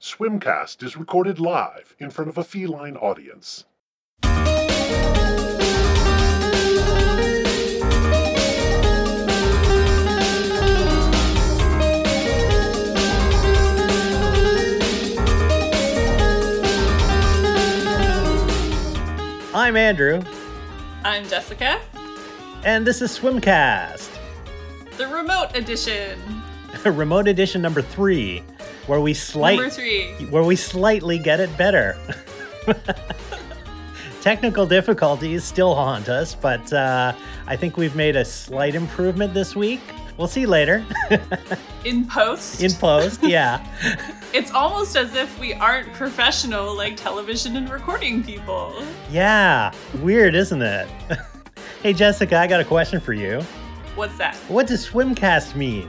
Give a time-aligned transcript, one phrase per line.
[0.00, 3.64] Swimcast is recorded live in front of a feline audience.
[19.52, 20.22] I'm Andrew,
[21.02, 21.80] I'm Jessica,
[22.62, 24.16] and this is Swimcast,
[24.96, 26.20] the remote edition.
[26.84, 28.44] remote edition number three,
[28.88, 29.60] where we slight
[30.30, 31.96] where we slightly get it better.
[34.20, 37.12] Technical difficulties still haunt us, but uh,
[37.46, 39.80] I think we've made a slight improvement this week.
[40.16, 40.84] We'll see later
[41.84, 43.22] In post, in post.
[43.22, 43.64] Yeah.
[44.32, 48.82] it's almost as if we aren't professional like television and recording people.
[49.10, 49.72] Yeah.
[50.00, 50.88] Weird, isn't it?
[51.82, 53.42] hey, Jessica, I got a question for you.
[53.94, 54.34] What's that?
[54.48, 55.88] What does swimcast mean?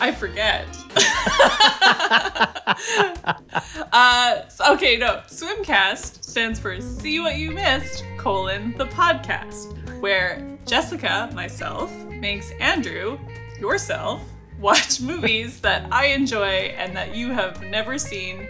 [0.00, 0.66] I forget.
[3.92, 5.22] uh, okay, no.
[5.28, 13.18] Swimcast stands for See What You Missed, colon, the podcast, where Jessica, myself, makes Andrew,
[13.60, 14.22] yourself,
[14.60, 18.48] watch movies that I enjoy and that you have never seen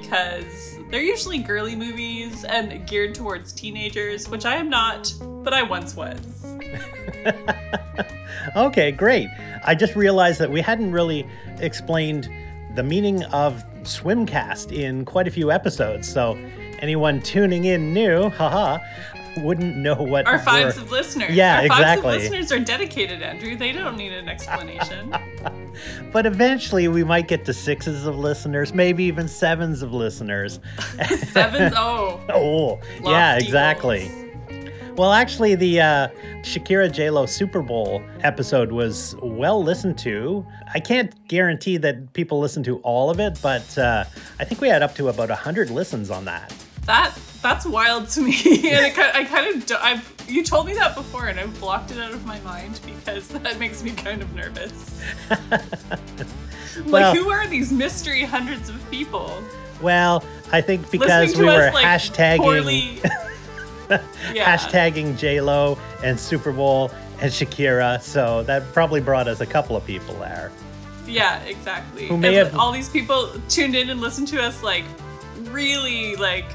[0.00, 5.62] because they're usually girly movies and geared towards teenagers, which I am not, but I
[5.62, 6.18] once was.
[8.56, 9.28] Okay, great.
[9.64, 11.26] I just realized that we hadn't really
[11.58, 12.28] explained
[12.74, 16.10] the meaning of swimcast in quite a few episodes.
[16.10, 16.36] So
[16.80, 18.78] anyone tuning in new, haha,
[19.38, 21.34] wouldn't know what Our fives of listeners.
[21.34, 22.02] Yeah, Our exactly.
[22.02, 23.56] fives of listeners are dedicated, Andrew.
[23.56, 25.14] They don't need an explanation.
[26.12, 30.60] But eventually we might get to sixes of listeners, maybe even sevens of listeners.
[31.08, 32.20] Sevens, oh.
[32.28, 34.08] oh, yeah, exactly.
[34.08, 34.22] goals.
[34.96, 36.08] Well, actually, the uh,
[36.42, 40.44] Shakira J Lo Super Bowl episode was well listened to.
[40.74, 44.04] I can't guarantee that people listened to all of it, but uh,
[44.38, 46.54] I think we had up to about hundred listens on that.
[46.84, 50.74] That that's wild to me, and it, ki- I kind of I've you told me
[50.74, 54.22] that before, and I've blocked it out of my mind because that makes me kind
[54.22, 55.00] of nervous.
[55.30, 59.42] like, Well- who are these mystery hundreds of people
[59.80, 63.00] Well, I think because we were us like hashtagging poorly?
[64.34, 64.56] yeah.
[64.56, 66.90] hashtagging J Lo and Super Bowl
[67.20, 70.50] and Shakira, so that probably brought us a couple of people there.
[71.06, 72.06] Yeah, exactly.
[72.08, 74.84] Who may And have- all these people tuned in and listened to us like
[75.50, 76.46] really like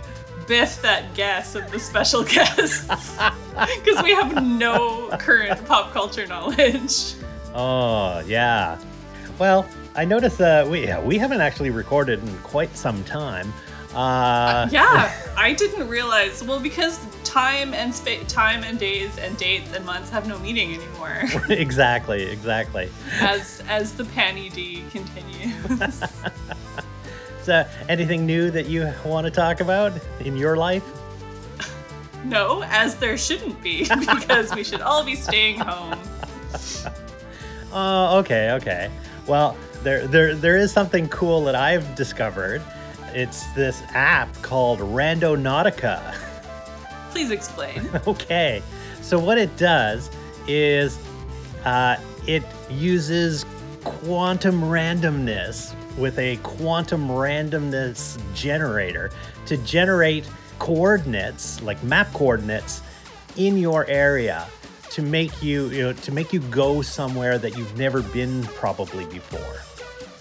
[0.47, 7.13] biff that guess of the special guest because we have no current pop culture knowledge.
[7.53, 8.80] Oh yeah.
[9.40, 13.52] Well, I noticed that we yeah, we haven't actually recorded in quite some time.
[13.94, 16.44] Uh, Yeah, I didn't realize.
[16.44, 20.74] Well, because time and spa- time and days and dates and months have no meaning
[20.75, 22.90] anymore exactly, exactly.
[23.19, 26.02] as as the panny D continues.
[27.47, 30.84] So, anything new that you want to talk about in your life?
[32.25, 35.97] no, as there shouldn't be because we should all be staying home.
[37.72, 38.90] Oh, okay, okay.
[39.28, 42.62] Well, there, there, there is something cool that I've discovered.
[43.13, 46.16] It's this app called Randonautica.
[47.12, 47.88] Please explain.
[48.07, 48.63] okay,
[49.02, 50.09] so what it does
[50.47, 50.97] is
[51.66, 53.46] uh, it uses
[53.84, 59.12] quantum randomness with a quantum randomness generator
[59.46, 62.81] to generate coordinates, like map coordinates,
[63.35, 64.47] in your area
[64.90, 69.06] to make you, you know, to make you go somewhere that you've never been probably
[69.06, 69.56] before.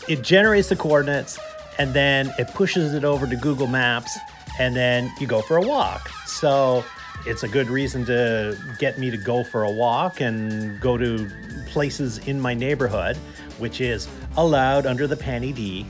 [0.08, 1.38] It generates the coordinates
[1.78, 4.16] and then it pushes it over to Google Maps
[4.58, 6.08] and then you go for a walk.
[6.26, 6.84] So
[7.26, 11.30] it's a good reason to get me to go for a walk and go to
[11.68, 13.16] places in my neighborhood,
[13.58, 15.86] which is allowed under the Panny D.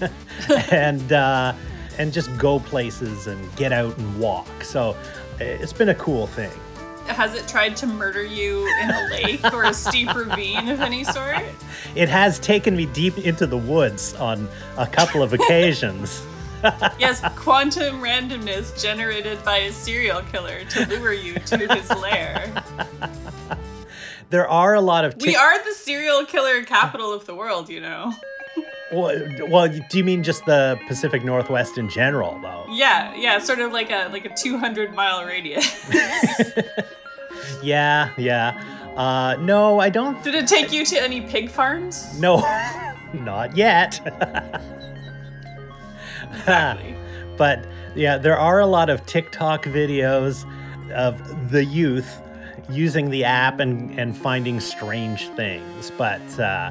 [0.70, 1.54] and uh,
[1.98, 4.48] and just go places and get out and walk.
[4.62, 4.96] So
[5.40, 6.50] it's been a cool thing.
[7.06, 11.04] Has it tried to murder you in a lake or a steep ravine of any
[11.04, 11.42] sort?
[11.94, 16.24] It has taken me deep into the woods on a couple of occasions.
[16.98, 22.52] Yes, quantum randomness generated by a serial killer to lure you to his lair.
[24.32, 27.80] There are a lot of We are the serial killer capital of the world, you
[27.80, 28.12] know.
[28.92, 32.66] Well, well, do you mean just the Pacific Northwest in general, though?
[32.68, 35.82] Yeah, yeah, sort of like a like a 200 mile radius.
[37.62, 38.62] Yeah, yeah.
[38.94, 40.22] Uh, no, I don't.
[40.22, 42.20] Did it take you to any pig farms?
[42.20, 42.36] No,
[43.14, 44.00] not yet.
[46.30, 46.94] Exactly.
[47.36, 47.64] but
[47.94, 50.44] yeah, there are a lot of TikTok videos
[50.92, 52.20] of the youth
[52.70, 55.90] using the app and, and finding strange things.
[55.96, 56.70] But uh,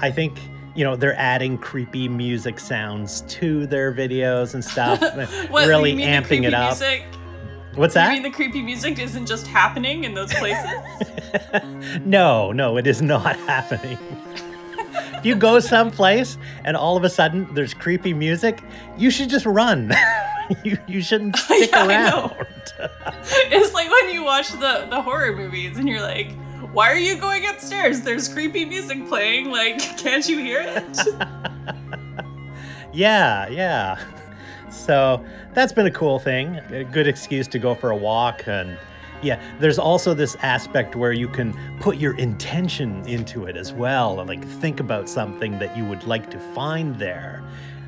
[0.00, 0.38] I think
[0.74, 5.00] you know they're adding creepy music sounds to their videos and stuff,
[5.50, 6.70] What, really you mean the amping creepy it up.
[6.70, 7.04] Music?
[7.74, 8.04] What's that?
[8.04, 8.22] You that?
[8.22, 10.70] mean the creepy music isn't just happening in those places?
[12.04, 13.98] no, no, it is not happening.
[15.14, 18.62] if you go someplace and all of a sudden there's creepy music,
[18.98, 19.90] you should just run.
[20.64, 22.46] you, you shouldn't stick Yeah, I around.
[22.78, 26.32] it's like when you watch the, the horror movies and you're like,
[26.72, 28.00] why are you going upstairs?
[28.00, 29.50] There's creepy music playing.
[29.50, 30.98] Like, can't you hear it?
[32.92, 33.98] yeah, yeah.
[34.70, 36.56] So that's been a cool thing.
[36.70, 38.48] A good excuse to go for a walk.
[38.48, 38.78] And
[39.22, 44.20] yeah, there's also this aspect where you can put your intention into it as well.
[44.20, 47.44] And like think about something that you would like to find there.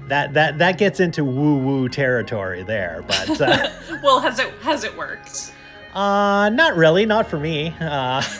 [0.08, 3.70] That, that, that gets into woo woo territory there, but uh,
[4.02, 5.52] well, has it has it worked?
[5.94, 7.74] uh, not really, not for me.
[7.80, 8.22] Uh,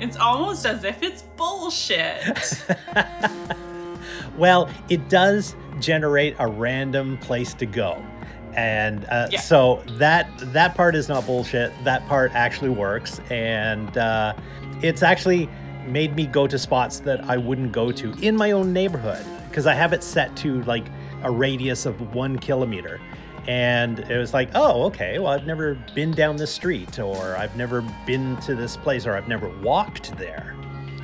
[0.00, 2.64] It's almost as if it's bullshit.
[4.38, 8.02] Well, it does generate a random place to go.
[8.54, 9.40] And uh, Yeah.
[9.40, 11.70] so that that part is not bullshit.
[11.84, 14.32] That part actually works, and uh,
[14.82, 15.48] it's actually
[15.86, 19.66] made me go to spots that I wouldn't go to in my own neighborhood because
[19.66, 20.86] I have it set to like
[21.22, 23.00] a radius of one kilometer.
[23.48, 25.18] And it was like, oh, okay.
[25.18, 29.16] Well, I've never been down this street, or I've never been to this place, or
[29.16, 30.54] I've never walked there.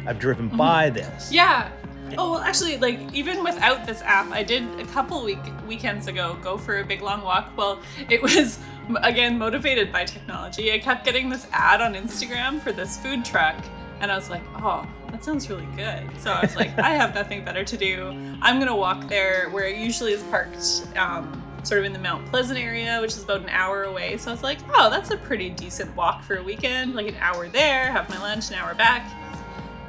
[0.06, 0.56] I've driven mm-hmm.
[0.56, 1.32] by this.
[1.32, 1.70] Yeah.
[2.16, 6.38] Oh well, actually, like even without this app, I did a couple week weekends ago
[6.42, 7.54] go for a big long walk.
[7.56, 8.58] Well, it was
[9.02, 10.72] again motivated by technology.
[10.72, 13.56] I kept getting this ad on Instagram for this food truck,
[14.00, 16.04] and I was like, oh, that sounds really good.
[16.18, 18.08] So I was like, I have nothing better to do.
[18.42, 20.86] I'm gonna walk there where it usually is parked.
[20.96, 24.16] Um, Sort of in the Mount Pleasant area, which is about an hour away.
[24.16, 26.94] So I was like, oh, that's a pretty decent walk for a weekend.
[26.94, 29.10] Like an hour there, have my lunch, an hour back.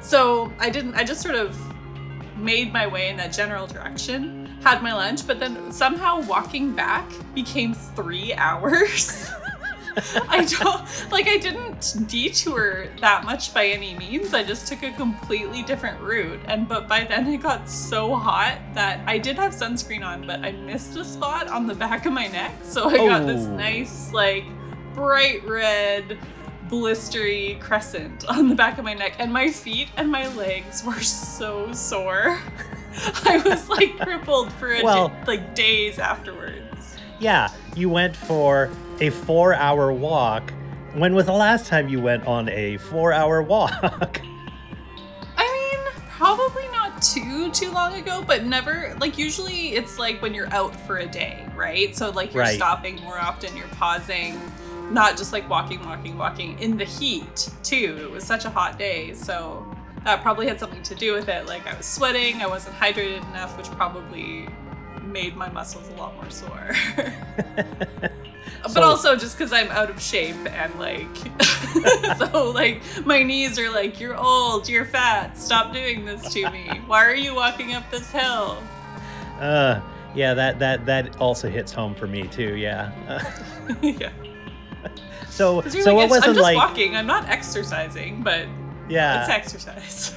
[0.00, 1.56] So I didn't, I just sort of
[2.36, 7.08] made my way in that general direction, had my lunch, but then somehow walking back
[7.34, 9.30] became three hours.
[10.28, 14.32] I don't, like, I didn't detour that much by any means.
[14.34, 16.40] I just took a completely different route.
[16.46, 20.40] And, but by then it got so hot that I did have sunscreen on, but
[20.40, 22.52] I missed a spot on the back of my neck.
[22.62, 23.56] So I got this Oh.
[23.56, 24.44] nice, like,
[24.94, 26.18] bright red
[26.68, 31.00] blistery crescent on the back of my neck and my feet and my legs were
[31.00, 32.38] so sore
[33.24, 38.70] i was like crippled for a Well- like days afterwards Yeah, you went for
[39.00, 40.52] a four hour walk.
[40.94, 44.20] When was the last time you went on a four hour walk?
[45.36, 50.34] i mean probably not too too long ago but never like usually it's like when
[50.34, 52.56] you're out for a day right so like you're Right.
[52.56, 54.38] stopping more often you're pausing
[54.90, 58.78] not just like walking walking walking in the heat too it was such a hot
[58.78, 59.64] day so
[60.04, 63.26] that probably had something to do with it like i was sweating i wasn't hydrated
[63.30, 64.46] enough which probably
[65.02, 66.70] made my muscles a lot more sore
[68.62, 71.08] but So- also just because i'm out of shape and like
[72.18, 76.68] so like my knees are like you're old you're fat stop doing this to me.
[76.86, 78.58] Why are you walking up this hill?
[79.38, 79.80] Uh,
[80.14, 82.92] yeah, that, that, that also hits home for me too, yeah.
[83.82, 84.10] Yeah.
[85.28, 86.96] So so like, it it's- i'm just like, walking.
[86.96, 88.46] I'm not exercising but
[88.88, 89.20] yeah.
[89.20, 90.14] it's exercise.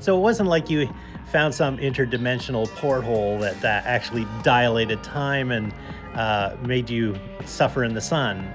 [0.00, 0.88] So it wasn't like you
[1.30, 5.74] found some interdimensional porthole that, that actually dilated time and
[6.18, 8.52] uh, made you suffer in the sun.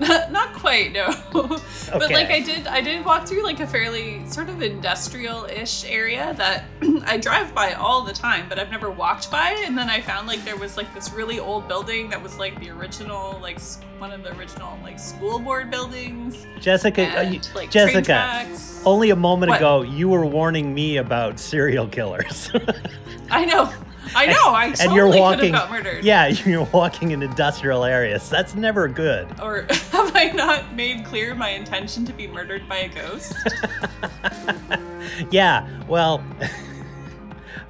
[0.30, 4.48] not quite no but like i did i did walk through like a fairly sort
[4.48, 6.64] of industrial-ish area that
[7.04, 10.26] i drive by all the time but i've never walked by and then i found
[10.26, 13.60] like there was like this really old building that was like the original like
[13.98, 18.48] one of the original like school board buildings Jessica, uh, and, you- like Jessica,
[18.86, 19.58] only a moment What?
[19.58, 22.50] ago you were warning me about serial killers.
[23.30, 23.70] i know
[24.14, 27.22] i know i totally and you're could walking have got murdered Yeah, you're walking in
[27.22, 28.28] industrial areas.
[28.28, 29.28] That's never good.
[29.40, 29.62] or
[29.92, 33.34] have i not made clear my intention to be murdered by a ghost
[35.30, 36.22] Yeah, well,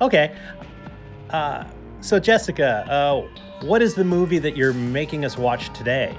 [0.00, 0.37] okay.
[1.30, 1.64] Uh,
[2.00, 3.26] so, Jessica, uh,
[3.66, 6.16] what is the movie that you're making us watch today?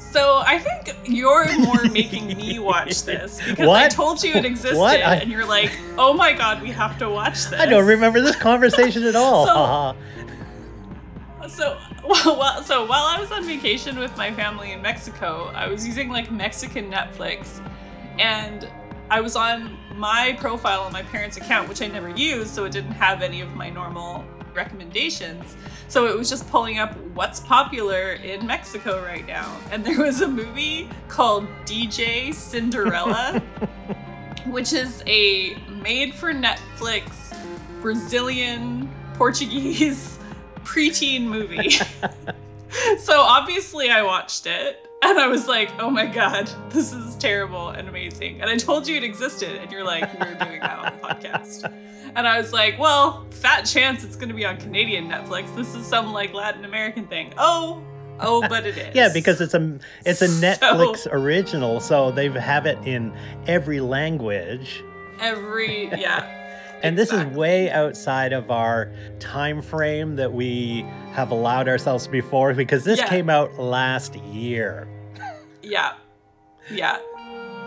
[0.00, 4.78] So I think you're more making me watch this because I told you it existed,
[4.78, 5.00] What?
[5.02, 8.20] I- and you're like, "Oh my god, we have to watch this." I don't remember
[8.20, 9.46] this conversation at all.
[9.46, 9.94] So- Haha.
[11.48, 11.76] So,
[12.08, 16.08] well, so while I was on vacation with my family in Mexico, I was using
[16.08, 17.60] like Mexican Netflix,
[18.18, 18.68] and
[19.10, 22.72] I was on my profile on my parents' account, which I never used, so it
[22.72, 25.56] didn't have any of my normal recommendations.
[25.90, 30.22] So it was just pulling up what's popular in Mexico right now, and there was
[30.22, 33.42] a movie called DJ Cinderella.
[34.46, 37.36] which is a made for Netflix
[37.80, 40.18] Brazilian Portuguese
[40.64, 41.70] preteen movie.
[42.98, 47.70] so obviously I watched it and I was like, oh my god, this is terrible
[47.70, 48.40] and amazing.
[48.40, 51.72] And I told you it existed, and you're like, we're doing that on the podcast.
[52.14, 55.54] And I was like, well, fat chance it's gonna be on Canadian Netflix.
[55.54, 57.32] This is some like Latin American thing.
[57.38, 57.82] Oh,
[58.20, 58.94] oh, but it is.
[58.94, 63.12] Yeah, because it's a it's a Netflix original, so they have it in
[63.46, 64.82] every language.
[65.20, 66.36] every yeah.
[66.82, 72.54] And this is way outside of our time frame that we have allowed ourselves before
[72.54, 73.06] because this Yeah.
[73.08, 74.88] came out last year.
[75.62, 75.92] Yeah.
[76.70, 76.98] Yeah.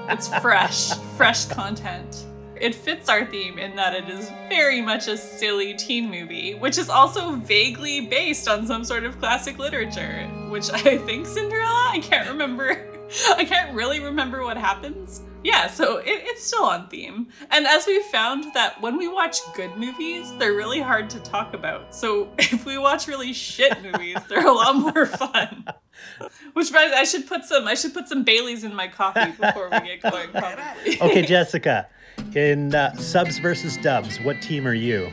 [0.09, 2.25] It's fresh, fresh content.
[2.59, 6.77] It fits our theme in that it is very much a silly teen movie, which
[6.77, 11.89] is also vaguely based on some sort of classic literature, which I think Cinderella?
[11.93, 12.87] I can't remember.
[13.37, 15.21] I can't really remember what happens.
[15.43, 17.27] Yeah, so it, it's still on theme.
[17.51, 21.53] And as we found that when we watch good movies, they're really hard to talk
[21.53, 21.93] about.
[21.93, 25.65] So if we watch really shit movies, they're a lot more fun.
[26.53, 29.69] Which means I should put some I should put some Baileys in my coffee before
[29.69, 31.01] we get going probably.
[31.01, 31.87] Okay, Jessica,
[32.35, 35.09] in uh, subs versus dubs, what team are you?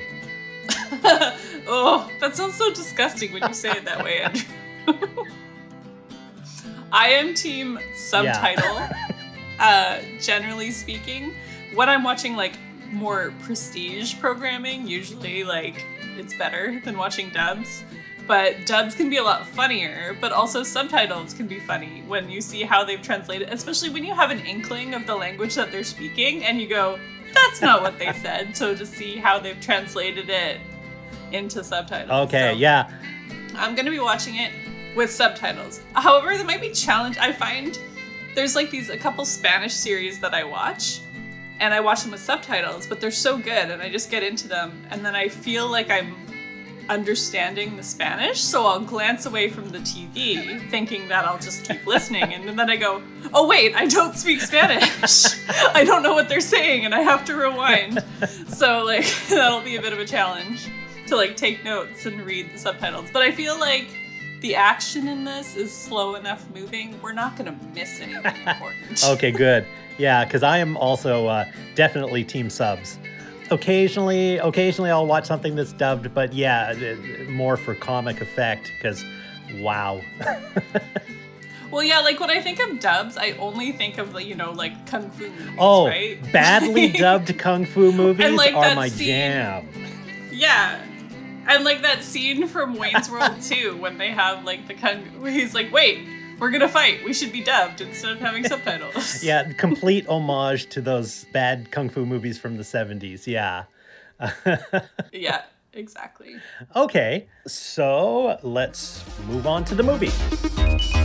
[1.69, 5.25] oh, that sounds so disgusting when you say it that way, Andrew.
[6.93, 8.89] I am team subtitle.
[9.59, 11.35] uh, generally speaking,
[11.75, 12.55] when I'm watching like
[12.91, 15.85] more prestige programming, usually like
[16.17, 17.85] it's better than watching dubs.
[18.27, 22.41] But dubs can be a lot funnier, but also subtitles can be funny when you
[22.41, 25.83] see how they've translated, especially when you have an inkling of the language that they're
[25.83, 26.99] speaking and you go,
[27.35, 28.57] that's not what they said.
[28.57, 30.61] So to see how they've translated it
[31.33, 32.29] into subtitles.
[32.29, 32.91] Okay, So- yeah.
[33.57, 34.53] I'm gonna be watching it
[34.95, 35.81] with subtitles.
[35.95, 37.19] However, there might be challenge.
[37.19, 37.79] I find
[38.35, 41.01] there's like these a couple Spanish series that I watch,
[41.59, 44.49] and I watch them with subtitles, but they're so good, and I just get into
[44.49, 46.15] them, and then I feel like I'm
[46.89, 51.87] understanding the Spanish, so I'll glance away from the TV, thinking that I'll just keep
[51.87, 55.25] listening, and then I go, "Oh wait, I don't speak Spanish.
[55.75, 58.03] I don't know what they're saying, and I have to rewind."
[58.49, 60.69] So like that'll be a bit of a challenge
[61.07, 63.11] to like take notes and read the subtitles.
[63.13, 63.89] But I feel like
[64.41, 67.01] the action in this is slow enough moving.
[67.03, 69.05] We're not gonna miss anything important.
[69.05, 69.67] Okay, good.
[69.99, 71.45] Yeah, because I am also uh,
[71.75, 72.99] definitely team subs.
[73.51, 78.71] Occasionally, occasionally I'll watch something that's dubbed, but yeah, uh, more for comic effect.
[78.79, 79.05] Because,
[79.61, 80.01] wow.
[81.71, 84.51] Well, yeah, like when I think of dubs, I only think of like you know
[84.51, 86.21] like kung fu movies, Oh, right?
[86.33, 89.69] badly dubbed kung fu movies like, are my scene- jam.
[90.33, 90.85] Yeah.
[91.47, 95.33] And like that scene from Wayne's World 2 when they have like the kung where
[95.33, 96.07] he's like, wait,
[96.39, 97.05] we're gonna fight.
[97.05, 99.23] We should be dubbed instead of having subtitles.
[99.23, 103.27] Yeah, complete homage to those bad kung fu movies from the 70s.
[103.27, 103.65] Yeah.
[105.13, 105.43] Yeah,
[105.73, 106.37] exactly.
[106.77, 111.00] Okay, so let's move on to the movie.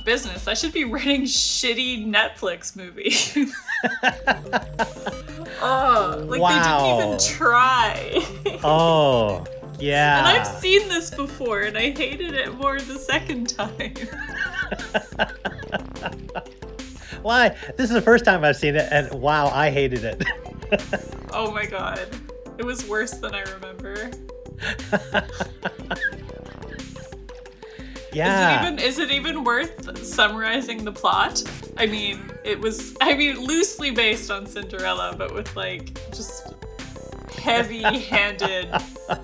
[0.00, 0.46] In business.
[0.48, 3.34] I should be writing shitty Netflix movies.
[5.62, 8.26] oh, like they didn't even try.
[8.64, 9.46] Oh,
[9.78, 10.18] yeah.
[10.26, 13.92] and I've seen this before and I hated it more the second time.
[17.22, 17.54] Why?
[17.76, 20.24] This is the first time I've seen it, and wow, I hated it.
[21.32, 22.00] Oh my god.
[22.56, 24.10] It was worse than I remember.
[28.12, 28.60] Yeah.
[28.60, 31.42] Is it even is it even worth summarizing the plot?
[31.76, 36.52] I mean, it was I mean loosely based on Cinderella, but with like just
[37.38, 38.68] heavy-handed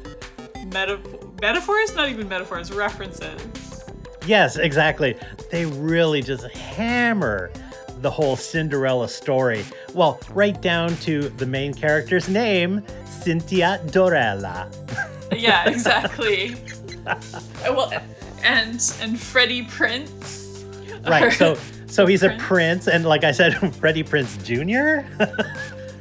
[0.72, 3.84] metaphor metaphors, not even metaphors, references.
[4.26, 5.16] Yes, exactly.
[5.50, 7.50] They really just hammer
[8.00, 9.64] the whole Cinderella story.
[9.94, 14.72] Well, right down to the main character's name, Cynthia Dorella.
[15.36, 16.56] Yeah, exactly.
[17.62, 17.92] Well,
[18.46, 20.64] and and Freddie Prince.
[21.06, 21.32] Right.
[21.32, 22.42] So so he's a Prince.
[22.42, 25.06] prince, and like I said, Freddie Prinze Jr.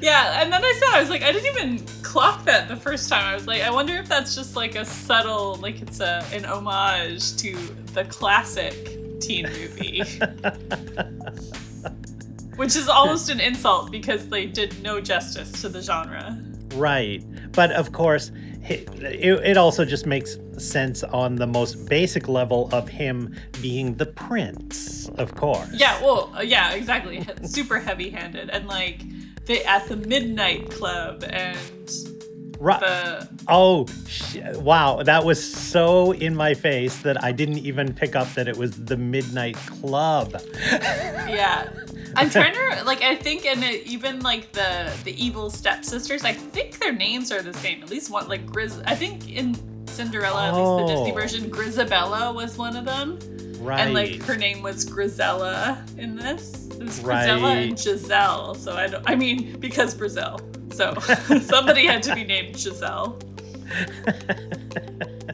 [0.01, 3.09] Yeah, and then I saw, I was like, I didn't even clock that the first
[3.09, 3.23] time.
[3.23, 6.45] I was like, I wonder if that's just like a subtle, like it's a an
[6.45, 7.55] homage to
[7.93, 8.75] the classic
[9.19, 10.03] teen movie.
[12.57, 16.37] Which is almost an insult because they did no justice to the genre.
[16.75, 17.23] Right.
[17.53, 18.31] But of course,
[18.69, 24.05] it, it also just makes sense on the most basic level of him being the
[24.05, 25.69] prince, of course.
[25.73, 27.25] Yeah, well, uh, yeah, exactly.
[27.43, 29.01] Super heavy-handed and like
[29.45, 31.57] they at the midnight club and
[32.57, 32.79] Right.
[32.79, 35.03] the Oh, sh- wow.
[35.03, 38.71] That was so in my face that I didn't even pick up that it was
[38.85, 40.41] the Midnight Club.
[40.71, 41.67] yeah.
[42.15, 46.79] I'm trying to like I think and even like the the evil stepsisters, I think
[46.79, 47.81] their names are the same.
[47.83, 48.81] At least one like Grizz.
[48.85, 49.55] I think in
[49.87, 51.15] Cinderella, at least the Disney Oh.
[51.15, 53.19] version, Grisabella was one of them,
[53.59, 53.79] Right.
[53.81, 56.67] and like her name was Grisella in this.
[56.71, 58.55] It was Grisella and Giselle.
[58.55, 59.03] So I don't.
[59.09, 60.39] I mean because Brazil.
[60.71, 60.93] So
[61.41, 63.17] somebody had to be named Giselle.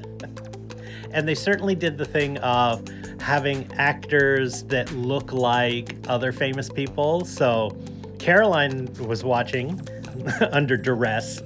[1.13, 2.87] and they certainly did the thing of
[3.19, 7.25] having actors that look like other famous people.
[7.25, 7.77] So
[8.19, 9.79] Caroline was watching
[10.51, 11.41] under duress.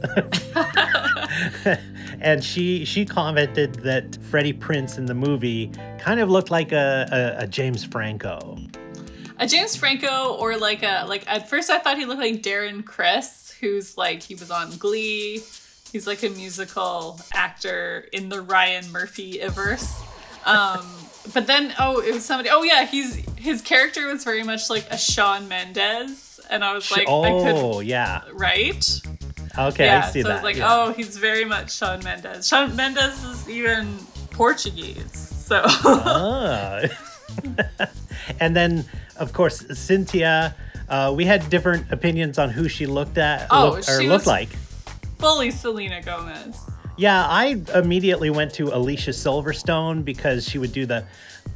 [2.22, 7.08] and she she commented that Freddie Prince in the movie kind of looked like a,
[7.40, 8.58] a, a James Franco.
[9.38, 12.84] a James Franco or like a like at first I thought he looked like Darren
[12.86, 15.44] Criss, who's like he was on Glee.
[15.92, 20.02] He's like a musical actor in the Ryan Murphy verse.
[20.46, 20.86] Um,
[21.34, 22.50] but then oh, it was somebody.
[22.50, 26.90] Oh yeah, he's his character was very much like a Shawn Mendes, and I was
[26.92, 29.02] like, I could oh yeah, right.
[29.58, 30.36] okay, yeah, I see so that.
[30.36, 30.68] it's like, yeah.
[30.70, 32.48] oh, he's very much Shawn Mendes.
[32.48, 33.98] Shawn Mendes is even
[34.32, 35.62] Portuguese, so.
[35.66, 36.82] Ah.
[38.40, 38.86] and then,
[39.18, 40.56] of course, Cynthia.
[40.88, 44.28] Uh, we had different opinions on who she looked at Oh, looked, or looked was-
[44.28, 44.50] like.
[45.20, 46.60] Fully Selena Gomez.
[46.98, 51.06] Yeah, I immediately went to Alicia Silverstone because she would do the,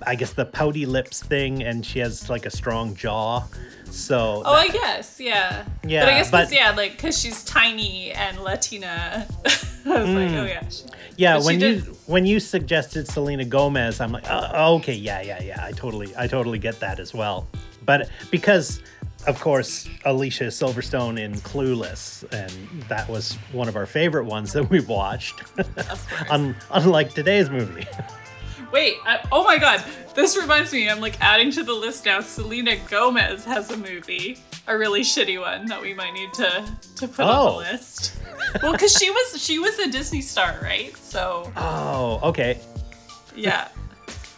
[0.05, 3.43] I guess the pouty lips thing, and she has like a strong jaw.
[3.89, 5.65] So Oh, I guess, yeah.
[5.83, 9.25] Yeah, but I guess 'cause, but- yeah, like because she's tiny and Latina.
[9.45, 10.41] I was like, mm.
[10.41, 10.67] oh yeah.
[10.69, 10.83] she-
[11.15, 15.41] yeah, when you did- when you suggested Selena Gomez, I'm like, oh, okay, yeah, yeah,
[15.41, 15.63] yeah.
[15.65, 17.47] I totally, I totally get that as well.
[17.85, 18.81] But because,
[19.27, 22.51] of course, Alicia Silverstone in Clueless, and
[22.89, 25.43] that was one of our favorite ones that we've watched.
[26.29, 27.85] Un- unlike today's movie.
[28.71, 29.83] Wait, I, oh my god,
[30.15, 30.89] this reminds me.
[30.89, 32.21] I'm like adding to the list now.
[32.21, 37.07] Selena Gomez has a movie, a really shitty one that we might need to to
[37.07, 37.51] put on Oh.
[37.51, 38.15] the list.
[38.61, 40.95] Well, because she was she was a Disney star, right?
[40.97, 42.59] So oh, okay.
[43.35, 43.69] yeah.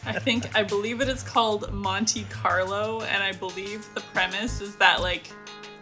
[0.06, 4.76] I think I believe it is called Monte Carlo, and I believe the premise is
[4.78, 5.32] that like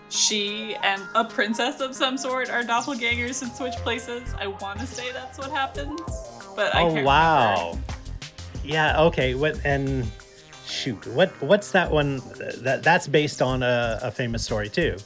[0.10, 4.34] she and a princess of some sort are doppelgangers and switch places.
[4.39, 6.01] I want to say that's what happens,
[6.55, 7.69] but I Oh wow.
[7.69, 7.84] remember.
[8.63, 9.01] Yeah.
[9.03, 9.36] Okay.
[9.36, 10.05] What and
[10.65, 12.17] shoot, what what's that one?
[12.62, 14.97] That that's based on a, a famous story too.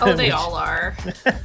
[0.00, 0.96] Oh, they Which- all are.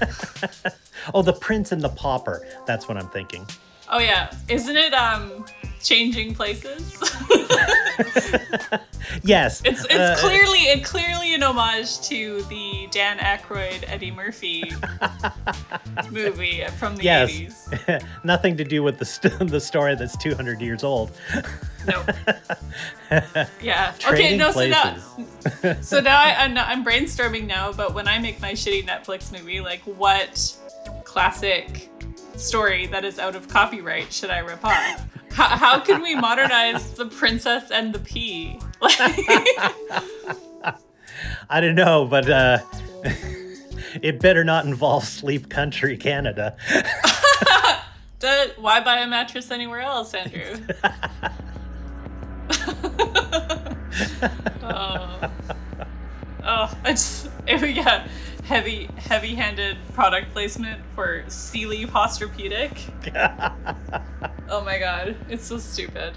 [1.14, 2.46] Oh, the Prince and the Pauper.
[2.66, 3.48] That's what I'm thinking.
[3.90, 5.46] Oh yeah, isn't it um
[5.84, 6.98] changing places?
[9.24, 9.62] Yes.
[9.66, 14.72] it's it's uh, clearly it clearly an homage to the Dan Aykroyd Eddie Murphy
[16.12, 17.32] movie from the Yes.
[17.32, 18.04] 80s.
[18.24, 21.12] Nothing to do with the st- the story that's 200 years old.
[21.88, 22.04] No.
[23.62, 23.94] Yeah.
[23.96, 23.98] okay.
[24.00, 24.52] Trading No.
[24.52, 24.98] So now,
[25.82, 27.72] so now I, I'm not, I'm brainstorming now.
[27.72, 30.56] But when I make my shitty Netflix movie, like what
[31.18, 31.90] classic
[32.36, 35.04] story that is out of copyright should I rip off?
[35.32, 38.60] How, how can we modernize the Princess and the Pea?
[41.50, 42.60] I don't know, but uh,
[44.04, 46.56] it better not involve Sleep Country, Canada.
[48.60, 50.56] Why buy a mattress anywhere else, Andrew?
[54.62, 55.32] oh.
[56.44, 58.08] oh, I just it, yeah,
[58.48, 62.80] heavy, heavy-handed product placement for Sealy Posturepedic.
[64.50, 66.14] oh my god, it's so stupid.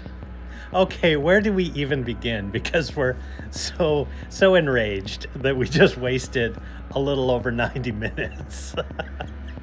[0.73, 2.49] Okay, where do we even begin?
[2.49, 3.17] Because we're
[3.51, 6.57] so so enraged that we just wasted
[6.91, 8.75] a little over 90 minutes.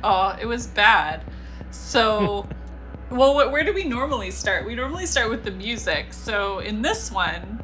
[0.05, 1.25] Oh, it was bad.
[1.73, 2.49] So,
[3.11, 4.65] well, wh- where do we normally start?
[4.65, 6.13] We normally start with the music.
[6.13, 7.61] So, in this one,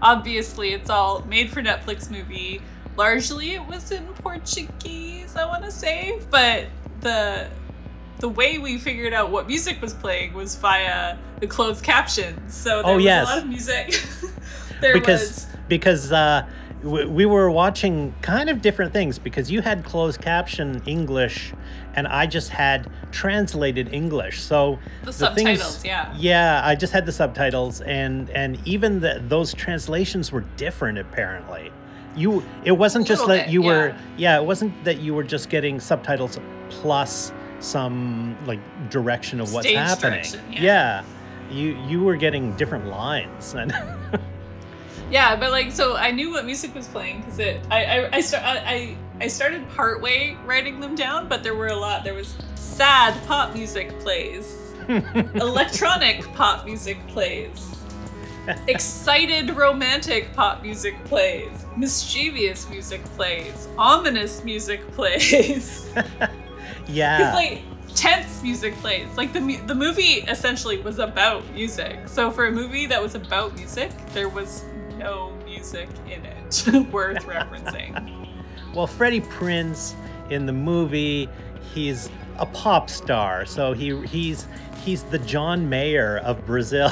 [0.00, 2.62] obviously, it's all made for Netflix movie.
[2.96, 6.66] Largely, it was in Portuguese, I want to say, but
[7.00, 7.48] the
[8.20, 12.54] the way we figured out what music was playing was via the closed captions.
[12.54, 13.26] So there Oh, was yes.
[13.26, 14.00] a lot of music.
[14.80, 16.46] there because was because uh,
[16.82, 21.52] w- we were watching kind of different things because you had closed caption English
[21.96, 24.40] and I just had translated English.
[24.40, 26.14] So The things- subtitles, yeah.
[26.16, 31.72] Yeah, I just had the subtitles and and even the, those translations were different apparently.
[32.16, 35.48] You it wasn't just that bit, you were yeah, it wasn't that you were just
[35.50, 36.38] getting subtitles
[36.70, 40.22] plus some like direction of what's Stage happening.
[40.22, 41.02] direction, yeah.
[41.50, 43.72] You you were getting different lines and
[45.10, 47.60] Yeah, but like, so I knew what music was playing because it.
[47.70, 51.76] I I I, start, I I started partway writing them down, but there were a
[51.76, 52.04] lot.
[52.04, 54.56] There was sad pop music plays,
[55.34, 57.73] electronic pop music plays,
[58.68, 65.88] excited romantic pop music plays, mischievous music plays, ominous music plays.
[66.88, 67.28] yeah.
[67.28, 67.62] It's like
[67.94, 69.08] tense music plays.
[69.16, 72.08] Like the mu- the movie essentially was about music.
[72.08, 74.64] So for a movie that was about music, there was
[74.98, 78.28] no music in it worth referencing.
[78.74, 79.94] Well, Freddie Prince
[80.30, 81.28] in the movie,
[81.72, 84.46] he's a pop star, so he he's
[84.84, 86.90] he's the John Mayer of Brazil.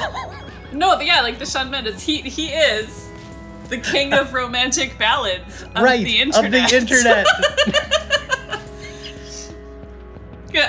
[0.73, 3.09] No, yeah, like the Shawn Mendes, he he is
[3.69, 6.45] the king of romantic ballads of right the internet.
[6.45, 7.27] of the internet.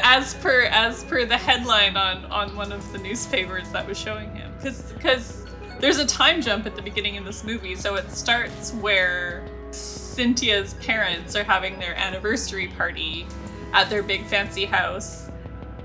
[0.02, 4.34] As per as per the headline on on one of the newspapers that was showing
[4.34, 5.44] him because because
[5.78, 10.72] there's a time jump at the beginning of this movie so it starts where cynthia's
[10.74, 13.26] parents are having their anniversary party
[13.74, 15.28] at their big fancy house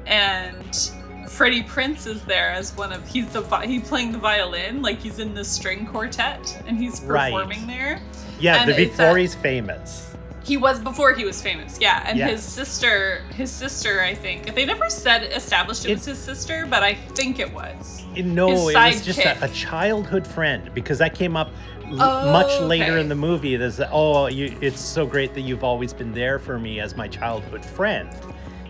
[0.06, 0.92] and
[1.30, 5.20] freddie prince is there as one of he's the he playing the violin like he's
[5.20, 7.32] in the string quartet and he's Right.
[7.32, 8.02] performing there
[8.40, 10.16] yeah, And the before a- he's famous.
[10.44, 12.04] he was before he was famous, yeah.
[12.08, 12.30] And Yes.
[12.32, 16.66] his sister, his sister, I think they never said established it, It- was his sister,
[16.66, 18.02] but I think it was.
[18.16, 21.52] No, his it was just a, a childhood friend because that came up
[21.92, 23.02] l- Oh, much later okay.
[23.02, 23.58] in the movie.
[23.58, 27.10] There's oh, you, it's so great that you've always been there for me as my
[27.10, 28.10] childhood friend.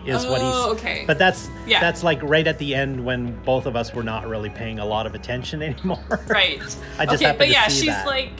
[0.06, 0.50] Is what he's.
[0.52, 1.04] Oh, okay.
[1.06, 1.80] But that's Yeah.
[1.80, 4.84] that's like right at the end when both of us were not really paying a
[4.86, 6.20] lot of attention anymore.
[6.28, 6.60] right.
[6.98, 8.06] I just okay, but yeah, she's that.
[8.06, 8.32] like,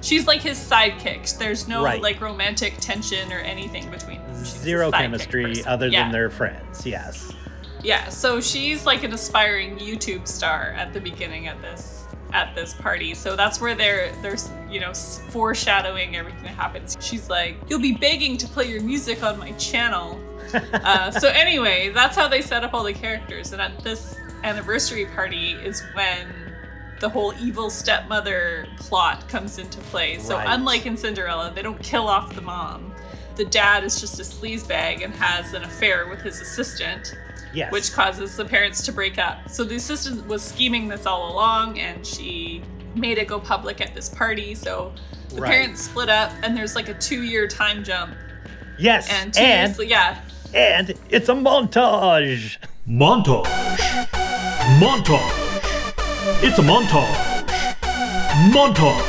[0.00, 1.36] she's like his sidekick.
[1.38, 2.00] There's no Right.
[2.00, 4.38] like romantic tension or anything between them.
[4.44, 5.66] She's Zero chemistry person.
[5.66, 6.04] other yeah.
[6.04, 6.86] than they're friends.
[6.86, 7.32] Yes.
[7.82, 11.94] Yeah, so she's like an aspiring YouTube star at the beginning of this
[12.32, 13.14] at this party.
[13.14, 14.92] So that's where they're there's you know
[15.38, 16.96] foreshadowing everything that happens.
[17.00, 20.20] She's like, "You'll be begging to play your music on my channel."
[20.72, 23.52] uh, so anyway, that's how they set up all the characters.
[23.52, 26.26] And at this anniversary party is when
[27.00, 30.18] the whole evil stepmother plot comes into play.
[30.18, 30.46] So Right.
[30.48, 32.92] unlike in Cinderella, they don't kill off the mom.
[33.36, 37.14] The dad is just a sleazebag and has an affair with his assistant
[37.54, 37.72] Yes.
[37.72, 39.48] which causes the parents to break up.
[39.48, 42.62] So the assistant was scheming this all along, and she
[42.94, 44.54] made it go public at this party.
[44.54, 44.92] So
[45.30, 45.50] the Right.
[45.52, 48.14] parents split up, and there's like a two-year time jump.
[48.76, 49.08] yes.
[49.10, 50.18] And two and years, yeah,
[50.54, 52.56] and it's a montage.
[52.88, 53.44] Montage.
[54.80, 55.34] Montage.
[56.42, 57.44] It's a montage.
[58.52, 59.04] Montage.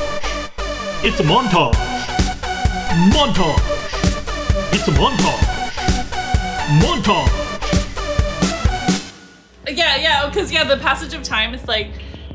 [1.04, 1.74] It's a montage.
[3.12, 3.76] Montage.
[4.74, 5.46] It's a montage.
[6.82, 7.36] Montage.
[9.70, 10.28] yeah, yeah.
[10.28, 11.92] Because yeah, the passage of time is like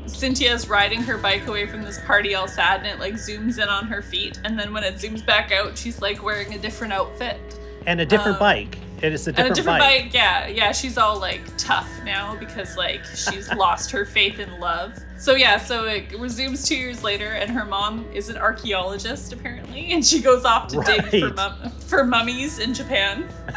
[0.07, 3.69] Cynthia's riding her bike away from this party all sad, and it like zooms in
[3.69, 6.93] on her feet, and then when it zooms back out, she's like wearing a different
[6.93, 7.39] outfit.
[7.85, 8.77] And a different Um, bike.
[9.01, 10.03] It is a different, a different bike.
[10.05, 10.13] bike.
[10.13, 10.71] yeah, yeah.
[10.71, 14.97] She's all like tough now because like she's lost her faith in love.
[15.17, 19.91] So yeah, so it resumes two years later, and her mom is an archaeologist apparently,
[19.91, 23.27] and she goes off to dig for, mum- for mummies in Japan.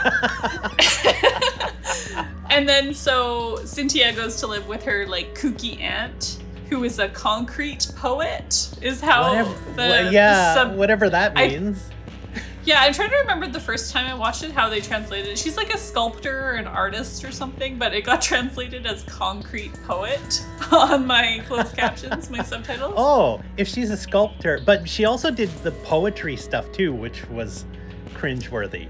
[2.50, 7.08] and then so Cynthia goes to live with her like kooky aunt, who is a
[7.08, 8.70] concrete poet.
[8.82, 11.82] Is how Whatever, the, wha- the yeah, sub- whatever that means.
[12.68, 15.38] Yeah, I'm trying to remember the first time I watched it how they translated it.
[15.38, 19.72] She's like a sculptor or an artist or something, but it got translated as concrete
[19.84, 22.92] poet on my closed captions, my subtitles.
[22.98, 27.64] Oh, if she's a sculptor, but she also did the poetry stuff too, which was
[28.12, 28.88] cringeworthy.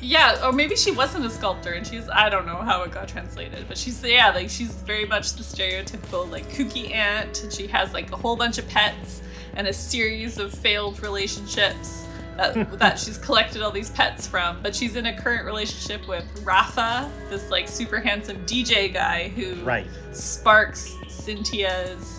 [0.00, 3.08] Yeah, or maybe she wasn't a sculptor and she's I don't know how it got
[3.08, 7.66] translated, but she's yeah, like she's very much the stereotypical like kooky aunt and she
[7.66, 9.20] has like a whole bunch of pets
[9.54, 12.06] and a series of failed relationships
[12.40, 14.62] that, that she's collected all these pets from.
[14.62, 19.54] But she's in a current relationship with Rafa, this like super handsome DJ guy who
[19.56, 19.86] Right.
[20.12, 22.18] sparks Cynthia's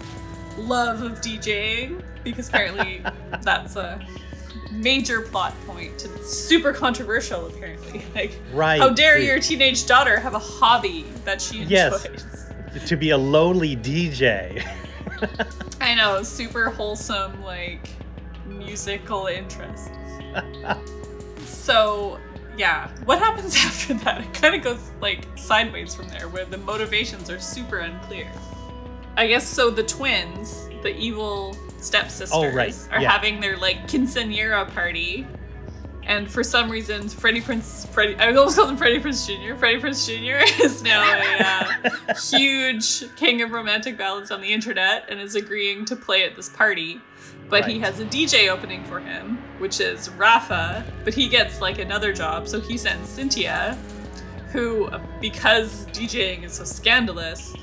[0.57, 3.03] love of DJing because apparently
[3.41, 3.99] that's a
[4.71, 8.79] major plot point and super controversial apparently like Right.
[8.79, 12.05] how dare The- your teenage daughter have a hobby that she Yes.
[12.05, 14.63] enjoys to be a lowly DJ.
[15.81, 17.89] i know super wholesome like
[18.45, 19.89] musical interests
[21.45, 22.19] so
[22.57, 26.57] yeah what happens after that it kind of goes like sideways from there where the
[26.57, 28.29] motivations are super unclear
[29.17, 33.09] i guess so the twins the evil stepsisters Oh, right, are yeah.
[33.11, 35.25] having their like quinceanera party
[36.03, 39.53] And for some reason, Freddie Prince, Freddie, I almost called him Freddie Prince Jr.
[39.55, 40.41] Freddie Prince Jr.
[40.63, 41.43] is now a
[42.09, 46.35] uh, huge king of romantic ballads on the internet and is agreeing to play at
[46.35, 46.99] this party.
[47.49, 50.83] But he has a DJ opening for him, which is Rafa.
[51.05, 53.77] But he gets like another job, so he sends Cynthia,
[54.51, 54.89] who,
[55.21, 57.53] because DJing is so scandalous,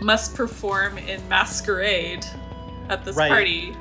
[0.00, 2.24] must perform in masquerade
[2.88, 3.28] at this Right.
[3.30, 3.76] party.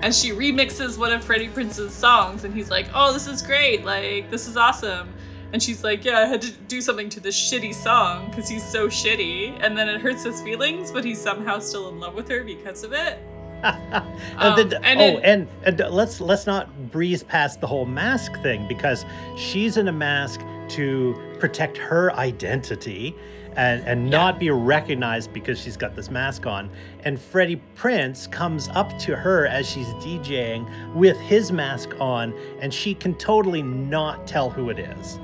[0.00, 3.84] And she remixes one of Freddie Prince's songs, and he's like, "Oh, this is great!
[3.84, 5.08] Like, this is awesome."
[5.52, 8.62] And she's like, "Yeah, I had to do something to this shitty song because he's
[8.64, 12.28] so shitty." And then it hurts his feelings, but he's somehow still in love with
[12.28, 13.18] her because of it.
[13.62, 14.04] And
[14.38, 18.32] Um, then, and oh, it- and and let's let's not breeze past the whole mask
[18.42, 19.04] thing because
[19.36, 20.40] she's in a mask
[20.70, 23.14] to protect her identity
[23.56, 26.70] and and not be recognized because she's got this mask on.
[27.04, 32.72] And Freddie Prince comes up to her as she's DJing with his mask on, and
[32.72, 35.18] she can totally not tell who it is.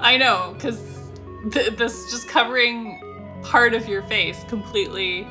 [0.00, 0.80] I know, because
[1.52, 3.00] th- this just covering
[3.42, 5.26] part of your face completely,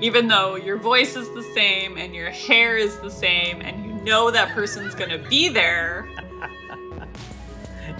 [0.00, 3.92] even though your voice is the same and your hair is the same, and you
[4.04, 6.08] know that person's gonna be there,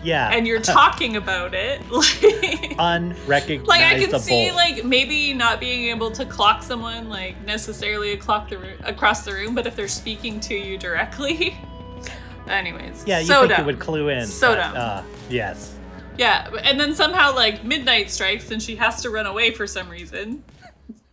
[0.02, 2.74] Yeah, and you're talking about it, like.
[2.78, 3.66] unrecognizable.
[3.66, 8.48] Like I can see, like maybe not being able to clock someone, like necessarily across
[8.48, 11.56] the room, across the room, but if they're speaking to you directly,
[12.48, 13.04] anyways.
[13.06, 13.60] yeah, you so think dumb.
[13.62, 14.26] it would clue in.
[14.26, 14.76] So but, dumb.
[14.76, 15.76] Uh, yes.
[16.18, 19.88] Yeah, and then somehow like midnight strikes and she has to run away for some
[19.88, 20.42] reason.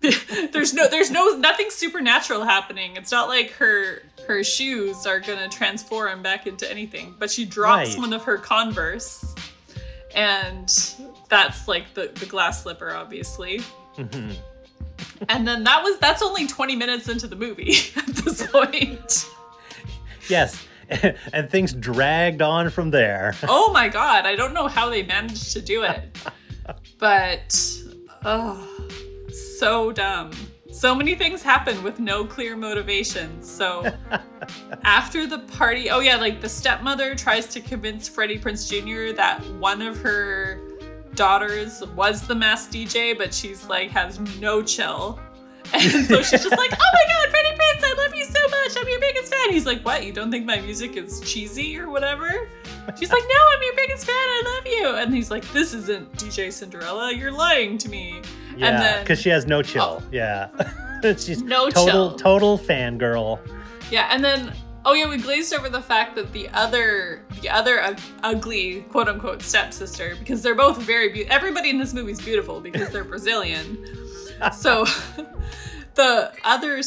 [0.51, 2.95] there's no there's no nothing supernatural happening.
[2.95, 7.15] It's not like her her shoes are gonna transform back into anything.
[7.17, 7.97] But she drops Right.
[7.99, 9.33] one of her Converse,
[10.13, 10.67] and
[11.29, 13.61] that's like the the glass slipper, obviously.
[13.97, 14.35] Mhm.
[15.29, 19.25] And then that was that's only 20 minutes into the movie at this point.
[20.29, 20.63] Yes.
[21.33, 23.33] and things dragged on from there.
[23.47, 26.01] oh my god, I don't know how they managed to do it.
[26.97, 27.77] But
[28.23, 28.67] oh,
[29.57, 30.31] so dumb.
[30.71, 33.41] So many things happen with no clear motivation.
[33.41, 33.91] So
[34.83, 39.13] after the party, oh yeah, like the stepmother tries to convince Freddie Prince Jr.
[39.15, 40.59] that one of her
[41.15, 45.19] daughters was the mass DJ, but she's like has no chill.
[45.73, 48.77] And so she's just like, oh my god, Freddie Prince, I love you so much.
[48.77, 49.51] I'm your biggest fan.
[49.51, 50.05] He's like, what?
[50.05, 52.47] You don't think my music is cheesy or whatever?
[52.97, 54.15] She's like, no, I'm your biggest fan.
[54.15, 54.95] I love you.
[55.03, 57.13] And he's like, this isn't DJ Cinderella.
[57.13, 58.21] You're lying to me.
[58.55, 60.01] Yeah, because she has no chill.
[60.01, 60.03] Oh.
[60.11, 60.49] Yeah.
[61.17, 62.15] She's No total, chill.
[62.17, 63.39] total fangirl.
[63.91, 64.51] yeah, and then,
[64.83, 69.07] oh yeah, we glazed over the fact that the other, the other ug- ugly, quote
[69.07, 71.35] unquote, stepsister, because they're both very beautiful.
[71.35, 73.77] Everybody in this movie is beautiful because they're Brazilian.
[74.57, 74.85] So
[75.95, 76.81] the other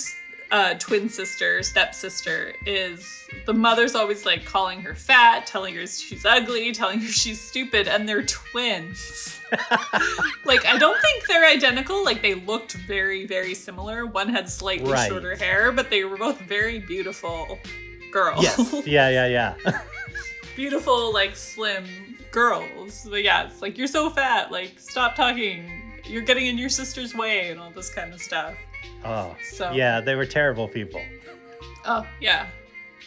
[0.50, 3.06] uh, twin sister, stepsister, is
[3.46, 7.86] the mother's always like calling her fat, telling her she's ugly, telling her she's stupid,
[7.86, 9.38] and they're twins.
[10.44, 12.04] like, I don't think they're identical.
[12.04, 14.06] Like, they looked very, very similar.
[14.06, 15.08] One had slightly Right.
[15.08, 17.58] shorter hair, but they were both very beautiful
[18.12, 18.42] girls.
[18.42, 18.74] Yes.
[18.86, 19.82] yeah, yeah, yeah.
[20.56, 21.84] beautiful, like slim
[22.32, 23.06] girls.
[23.08, 24.50] But yeah, it's like you're so fat.
[24.50, 25.79] Like, stop talking.
[26.10, 28.54] You're getting in your sister's way, and all this kind of stuff.
[29.04, 31.02] Oh, So yeah, they were terrible people.
[31.84, 32.48] Oh yeah,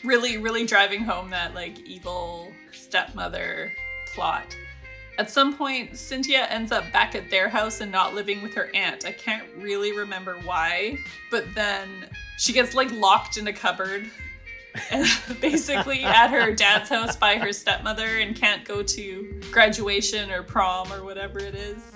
[0.03, 3.71] really, really driving home that like evil stepmother
[4.13, 4.55] plot.
[5.19, 8.71] At some point, Cynthia ends up back at their house and not living with her
[8.73, 9.05] aunt.
[9.05, 10.97] I can't really remember why,
[11.29, 11.87] but then
[12.39, 14.09] she gets like locked in a cupboard
[14.89, 15.05] and
[15.41, 20.91] basically at her dad's house by her stepmother and can't go to graduation or prom
[20.91, 21.92] or whatever it is.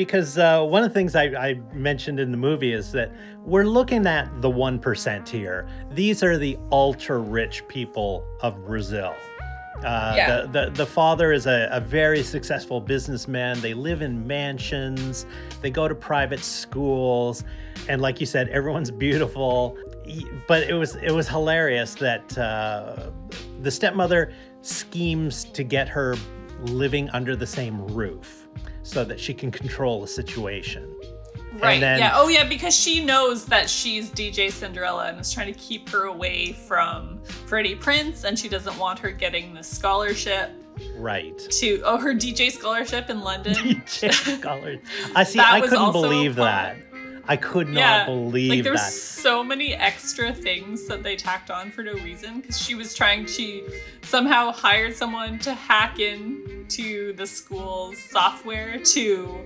[0.00, 3.12] Because uh, one of the things I, I mentioned in the movie is that
[3.44, 5.68] we're looking at the 1% here.
[5.92, 9.14] These are the ultra rich people of Brazil.
[9.84, 10.40] Uh, Yeah.
[10.40, 13.60] the, the, the father is a, a very successful businessman.
[13.60, 15.26] They live in mansions,
[15.60, 17.44] they go to private schools,
[17.86, 19.76] and like you said, everyone's beautiful.
[20.48, 23.10] But it was it was hilarious that uh,
[23.60, 24.32] the stepmother
[24.62, 26.16] schemes to get her
[26.62, 28.39] living under the same roof
[28.82, 30.94] so that she can control the situation.
[31.54, 31.80] Right.
[31.80, 32.12] then- yeah.
[32.14, 32.48] Oh, yeah.
[32.48, 37.20] Because she knows that she's DJ Cinderella and is trying to keep her away from
[37.24, 40.50] Freddie Prince, and she doesn't want her getting the scholarship
[40.96, 41.36] Right.
[41.38, 43.54] to oh her DJ scholarship in London.
[43.54, 44.78] DJ scholars.
[45.14, 45.38] I see.
[45.38, 46.76] I couldn't believe that.
[47.30, 48.90] I could not Yeah, believe like there that.
[48.92, 53.26] so many extra things that they tacked on for no reason because she was trying
[53.26, 53.62] she
[54.02, 59.38] somehow hired someone to hack in to the school's software to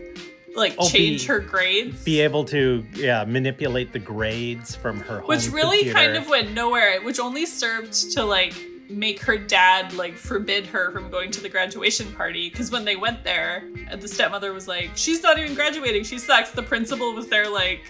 [0.57, 5.19] like Oh, change be- her grades Be able to yeah manipulate the grades from her
[5.21, 5.99] home which really computer.
[5.99, 8.55] kind of went nowhere which only served to like
[8.89, 12.97] make her dad like forbid her from going to the graduation party because when they
[12.97, 16.05] went there, uh, the stepmother was like, "She's not even graduating.
[16.05, 17.81] She sucks." The principal was there like.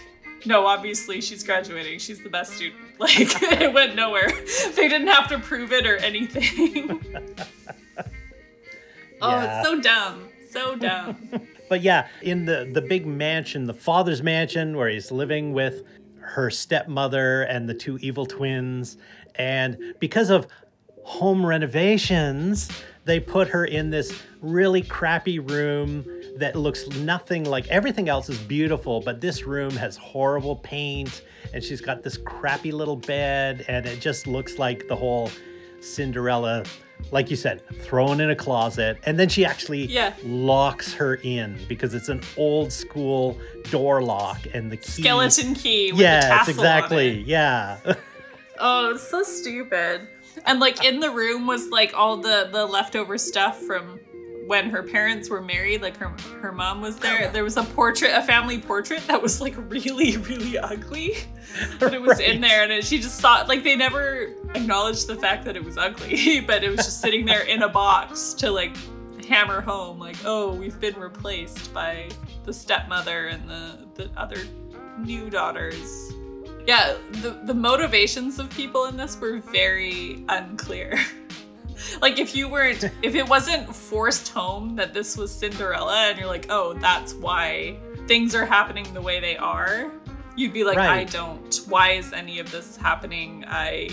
[0.47, 1.99] No, obviously she's graduating.
[2.01, 2.81] She's the best student.
[2.99, 3.19] Like
[3.61, 4.31] it went nowhere.
[4.77, 7.01] They didn't have to prove it or anything.
[9.21, 9.59] oh, Yeah.
[9.61, 10.29] it's so dumb.
[10.51, 11.17] So dumb.
[11.69, 15.83] But yeah, in the the big mansion, the father's mansion where he's living with
[16.21, 18.97] her stepmother and the two evil twins,
[19.37, 20.47] and because of
[21.05, 22.69] home renovations,
[23.05, 26.05] they put her in this really crappy room
[26.39, 31.63] that looks nothing like everything else is beautiful, but this room has horrible paint and
[31.63, 35.31] she's got this crappy little bed and it just looks like the whole
[35.81, 36.65] Cinderella
[37.11, 40.15] like you said, thrown in a closet, and then she actually Yeah.
[40.25, 43.39] locks her in because it's an old school
[43.71, 45.03] door lock and the key.
[45.03, 47.21] Skeleton key with yes, tassel exactly.
[47.23, 47.79] Yeah.
[48.61, 50.07] Oh, it's so stupid.
[50.47, 54.01] And like in the room was like all the the leftover stuff from
[54.47, 55.83] when her parents were married.
[55.83, 57.29] Like her her mom was there.
[57.29, 57.33] Oh.
[57.33, 61.17] There was a portrait, a family portrait that was like really really ugly,
[61.79, 65.17] but it was in there, and it, she just saw like they never acknowledged the
[65.17, 68.51] fact that it was ugly, but it was just sitting there in a box to
[68.51, 68.77] like
[69.25, 72.09] hammer home like oh we've been replaced by
[72.45, 74.37] the stepmother and the the other
[74.99, 76.13] new daughters
[76.67, 80.99] yeah, the the motivations of people in this were very unclear.
[82.01, 86.29] like if you weren't if it wasn't forced home that this was Cinderella and you're
[86.29, 89.91] like, "Oh, that's why things are happening the way they are."
[90.37, 91.55] You'd be like, "I don't.
[91.69, 93.45] Why is any of this happening?
[93.47, 93.91] I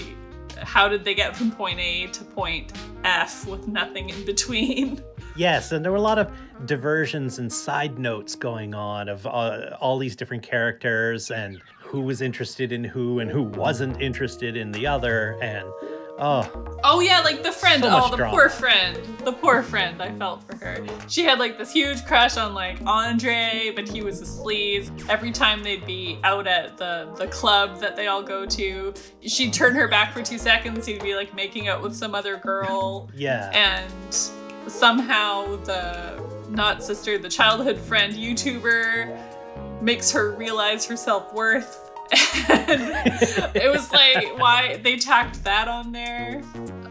[0.58, 5.04] how did they get from point A to point F with nothing in between?"
[5.36, 6.32] yes, and there were a lot of
[6.66, 12.21] diversions and side notes going on of uh, all these different characters and who was
[12.21, 15.38] interested in who and who wasn't interested in the other.
[15.41, 15.67] And
[16.17, 17.84] oh, Oh yeah, like the friend.
[17.84, 18.32] So oh, the drama.
[18.32, 18.97] poor friend.
[19.25, 20.01] The poor friend.
[20.01, 20.86] I felt for her.
[21.10, 24.89] She had like this huge crush on like Andre, but he was a sleaze.
[25.10, 29.54] Every time they'd be out at the the club that they all go to, she'd
[29.54, 30.86] turn her back for two seconds.
[30.86, 33.51] He'd be like making out with some other girl, yeah.
[33.54, 39.31] and somehow the not sister, the childhood friend YouTuber
[39.82, 41.89] makes her realize her self worth.
[42.13, 46.41] it was like why they tacked that on there.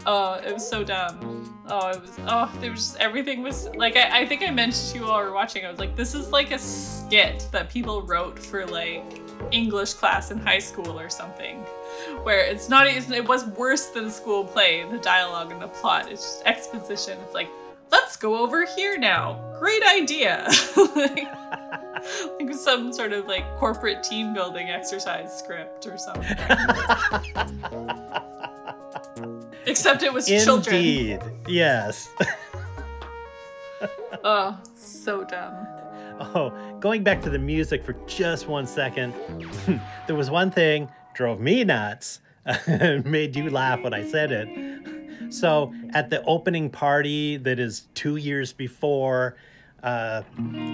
[0.05, 1.63] Oh, it was so dumb.
[1.67, 2.19] Oh, it was.
[2.27, 3.95] Oh, there was just everything was like.
[3.95, 5.65] I, I think I mentioned to you while we were watching.
[5.65, 10.31] I was like, this is like a skit that people wrote for like English class
[10.31, 11.59] in high school or something,
[12.23, 12.87] where it's not.
[12.87, 14.83] It was worse than school play.
[14.89, 16.11] The dialogue and the plot.
[16.11, 17.19] It's just exposition.
[17.23, 17.49] It's like,
[17.91, 19.55] let's go over here now.
[19.59, 20.47] Great idea.
[20.95, 21.27] like,
[22.39, 26.37] like some sort of like corporate team building exercise script or something.
[29.65, 30.75] Except it was children.
[30.75, 31.19] Indeed.
[31.47, 32.09] Yes.
[34.23, 35.65] Oh, so dumb.
[36.19, 39.15] Oh, going back to the music for just one second,
[40.05, 42.19] there was one thing drove me nuts
[42.67, 45.00] and made you laugh when I said it.
[45.29, 49.35] So, at the opening party that is two years before,
[49.83, 50.21] uh,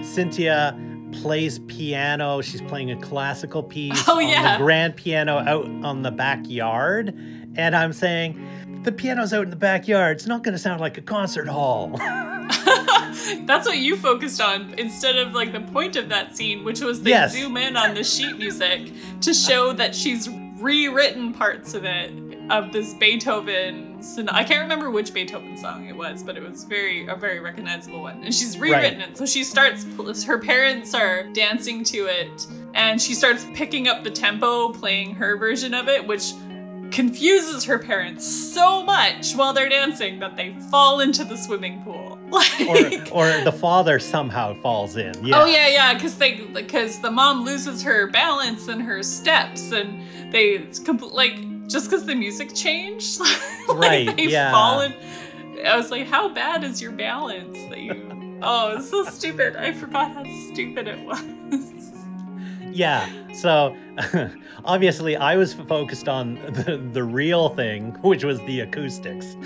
[0.02, 0.78] Cynthia
[1.22, 2.40] plays piano.
[2.42, 4.58] She's playing a classical piece Oh, on yeah.
[4.58, 7.08] the grand piano out on the backyard.
[7.56, 10.16] And I'm saying, the piano's out in the backyard.
[10.18, 11.92] It's not going to sound like a concert hall.
[13.46, 17.02] That's what you focused on instead of like the point of that scene, which was
[17.02, 17.32] they Yes.
[17.32, 22.10] zoom in on the sheet music to show that she's rewritten parts of it
[22.50, 24.02] of this Beethoven.
[24.02, 27.40] Son- I can't remember which Beethoven song it was, but it was very a very
[27.40, 28.22] recognizable one.
[28.24, 29.84] And she's rewritten it, so she starts.
[30.24, 35.36] Her parents are dancing to it, and she starts picking up the tempo, playing her
[35.36, 36.32] version of it, which
[36.90, 42.18] confuses her parents so much while they're dancing that they fall into the swimming pool.
[42.28, 45.14] Like, or, or the father somehow falls in.
[45.24, 45.40] Yeah.
[45.40, 50.02] Oh yeah, yeah, because they because the mom loses her balance and her steps, and
[50.30, 50.58] they
[51.10, 54.50] like just because the music changed, like, Right, They yeah.
[54.50, 54.94] fall in.
[55.66, 58.38] I was like, how bad is your balance that you?
[58.42, 59.56] Oh, it's so stupid.
[59.56, 61.20] I forgot how stupid it was.
[62.72, 63.08] Yeah.
[63.32, 63.76] So
[64.64, 69.36] obviously, I was focused on the, the real thing, which was the acoustics.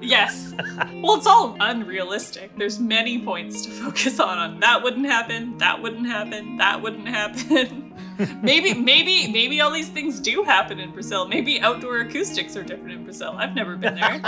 [0.00, 0.54] Yes.
[1.02, 2.56] Well, it's all unrealistic.
[2.56, 4.38] There's many points to focus on.
[4.38, 5.58] on that wouldn't happen.
[5.58, 6.56] That wouldn't happen.
[6.56, 7.92] That wouldn't happen.
[8.42, 11.28] maybe, maybe, maybe all these things do happen in Brazil.
[11.28, 13.34] Maybe outdoor acoustics are different in Brazil.
[13.36, 14.20] I've never been there.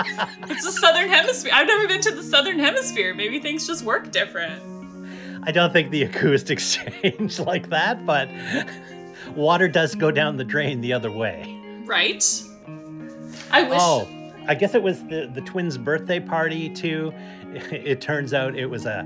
[0.49, 1.53] it's the southern hemisphere.
[1.55, 3.15] I've never been to the southern hemisphere.
[3.15, 4.76] Maybe things just work different.
[5.47, 8.29] I don't think the acoustics change like that, but
[9.35, 11.59] water does go down the drain the other way.
[11.85, 12.25] Right?
[13.51, 13.79] I wish.
[13.81, 14.09] Oh,
[14.49, 17.13] I guess it was the, the twins' birthday party too.
[17.71, 18.99] It turns out it was a,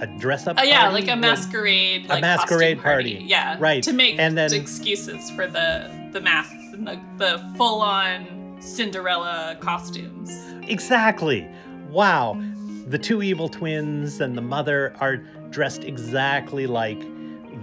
[0.00, 0.56] a dress up.
[0.58, 3.16] Oh uh, yeah, like a masquerade, A like masquerade party.
[3.16, 3.24] party.
[3.28, 3.82] Yeah, Right.
[3.82, 9.58] To make And then- excuses for the the masks and the, the full on Cinderella
[9.60, 10.30] costumes.
[10.68, 11.46] Exactly.
[11.90, 12.40] Wow.
[12.86, 15.18] The two evil twins and the mother are
[15.50, 17.00] dressed exactly like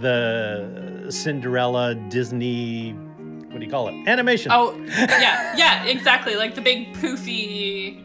[0.00, 2.92] the Cinderella Disney.
[2.92, 3.94] What do you call it?
[4.06, 4.52] Animation.
[4.52, 6.36] Oh yeah, yeah, exactly.
[6.36, 8.02] Like the big poofy.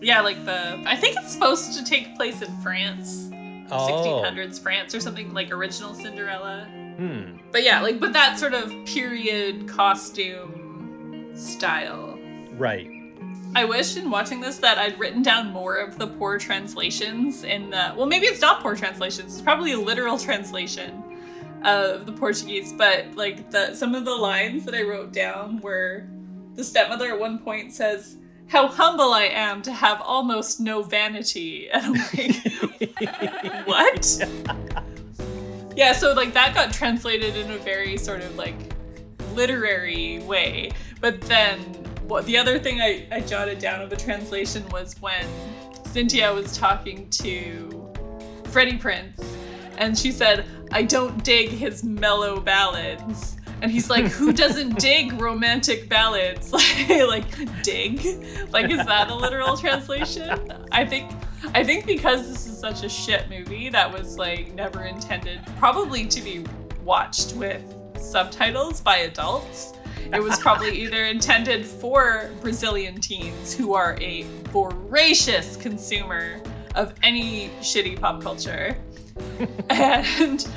[0.00, 0.82] Yeah, like the.
[0.86, 3.28] I think it's supposed to take place in France,
[3.72, 4.22] Oh.
[4.24, 6.66] 1600s France or something like original Cinderella.
[6.96, 7.36] Hmm.
[7.52, 12.18] But yeah, like but that sort of period costume style.
[12.56, 12.90] Right.
[13.54, 17.70] I wish in watching this that I'd written down more of the poor translations in
[17.70, 21.02] the well maybe it's not poor translations, it's probably a literal translation
[21.64, 26.06] of the Portuguese, but like the some of the lines that I wrote down were
[26.54, 28.16] the stepmother at one point says,
[28.46, 31.68] How humble I am to have almost no vanity.
[31.72, 34.20] And I'm like, What?
[35.76, 38.56] yeah, so like that got translated in a very sort of like
[39.34, 40.70] literary way.
[41.00, 41.58] But then
[42.10, 45.24] what the other thing I, I jotted down of the translation was when
[45.84, 47.92] Cynthia was talking to
[48.46, 49.22] Freddie Prince
[49.78, 53.36] and she said, I don't dig his mellow ballads.
[53.62, 56.52] And he's like, who doesn't dig romantic ballads?
[56.88, 58.04] like, dig?
[58.50, 60.50] Like, is that a literal translation?
[60.72, 61.10] I think
[61.54, 66.06] I think because this is such a shit movie that was like never intended probably
[66.06, 66.44] to be
[66.84, 67.62] watched with
[67.96, 69.74] subtitles by adults.
[70.12, 74.22] It was probably either intended for Brazilian teens who are a
[74.52, 76.40] voracious consumer
[76.74, 78.76] of any shitty pop culture.
[79.70, 80.48] and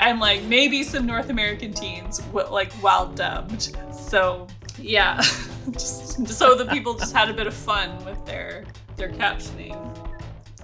[0.00, 3.76] and like maybe some North American teens like while dubbed.
[3.92, 4.46] So
[4.78, 5.20] yeah,
[5.70, 8.64] just so the people just had a bit of fun with their
[8.96, 9.78] their captioning.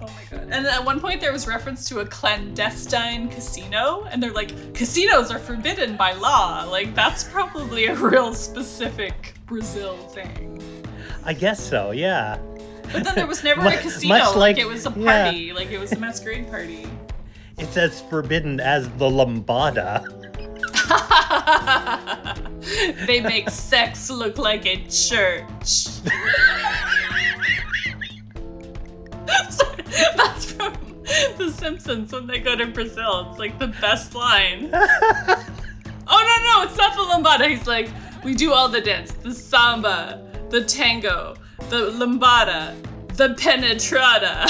[0.01, 0.41] Oh my god!
[0.43, 4.73] And then at one point there was reference to a clandestine casino, and they're like,
[4.73, 6.65] casinos are forbidden by law.
[6.69, 10.61] Like that's probably a real specific Brazil thing.
[11.25, 11.91] I guess so.
[11.91, 12.37] Yeah.
[12.91, 14.15] But then there was never a casino.
[14.17, 15.23] much like, like- it was a yeah.
[15.23, 15.53] party.
[15.53, 16.87] Like it was a masquerade party.
[17.61, 20.05] It's as forbidden as the lambada.
[23.05, 25.87] they make sex look like a church.
[29.49, 29.68] Sorry,
[30.15, 30.73] That's from
[31.37, 33.29] The Simpsons when they go to Brazil.
[33.29, 34.69] It's like the best line.
[34.73, 35.45] oh
[36.07, 37.49] no no, it's not the lambada.
[37.49, 37.89] He's like,
[38.23, 41.35] we do all the dance, the samba, the tango,
[41.69, 42.75] the lambada,
[43.15, 44.45] the penetrada.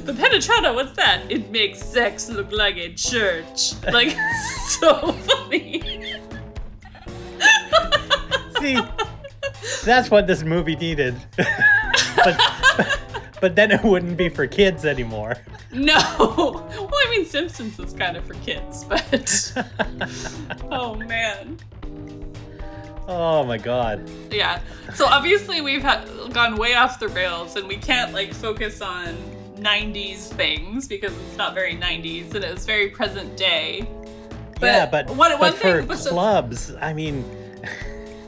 [0.00, 1.30] the penetrada, what's that?
[1.30, 3.74] It makes sex look like a church.
[3.92, 4.16] Like
[4.68, 5.82] so funny.
[8.60, 8.78] See,
[9.84, 11.14] that's what this movie needed.
[11.36, 12.40] but,
[13.40, 15.36] but then it wouldn't be for kids anymore.
[15.72, 16.62] No.
[16.76, 19.52] Well, I mean, Simpsons is kind of for kids, but.
[20.70, 21.58] oh, man.
[23.08, 24.08] Oh my god.
[24.30, 24.60] Yeah.
[24.94, 29.16] So obviously, we've ha- gone way off the rails, and we can't, like, focus on
[29.56, 33.88] 90s things because it's not very 90s and it was very present day.
[34.62, 35.86] yeah, but, one but for thing.
[35.86, 37.24] but so- clubs, I mean,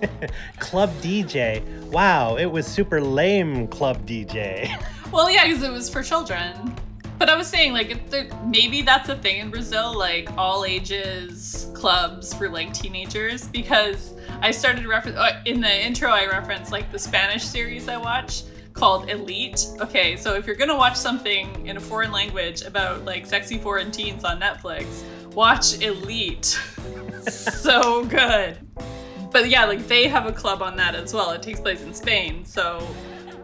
[0.58, 1.62] club DJ.
[1.90, 4.70] Wow, it was super lame club DJ.
[5.10, 6.74] Well, yeah, because it was for children.
[7.18, 11.70] But I was saying, like, there, maybe that's a thing in Brazil, like all ages
[11.74, 13.48] clubs for like teenagers.
[13.48, 17.96] Because I started reference uh, in the intro, I referenced like the Spanish series I
[17.96, 18.42] watch
[18.72, 19.66] called Elite.
[19.80, 23.90] Okay, so if you're gonna watch something in a foreign language about like sexy foreign
[23.90, 25.02] teens on Netflix,
[25.32, 26.44] watch Elite.
[27.28, 28.58] so good.
[29.32, 31.32] But yeah, like they have a club on that as well.
[31.32, 32.86] It takes place in Spain, so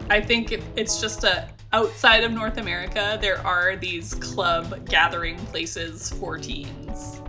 [0.09, 5.37] I think it, it's just a outside of North America, there are these club gathering
[5.47, 7.21] places for teens.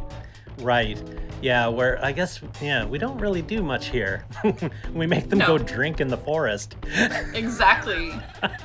[0.61, 1.03] right.
[1.43, 4.25] Yeah, where I guess, yeah, we don't really do much here.
[4.95, 5.47] we make them No.
[5.49, 6.77] go drink in the forest.
[7.35, 8.11] Exactly.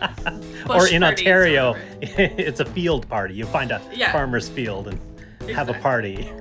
[0.69, 3.33] or in Ontario, it's a field party.
[3.33, 4.13] You find a Yeah.
[4.13, 6.31] farmer's field and have a party.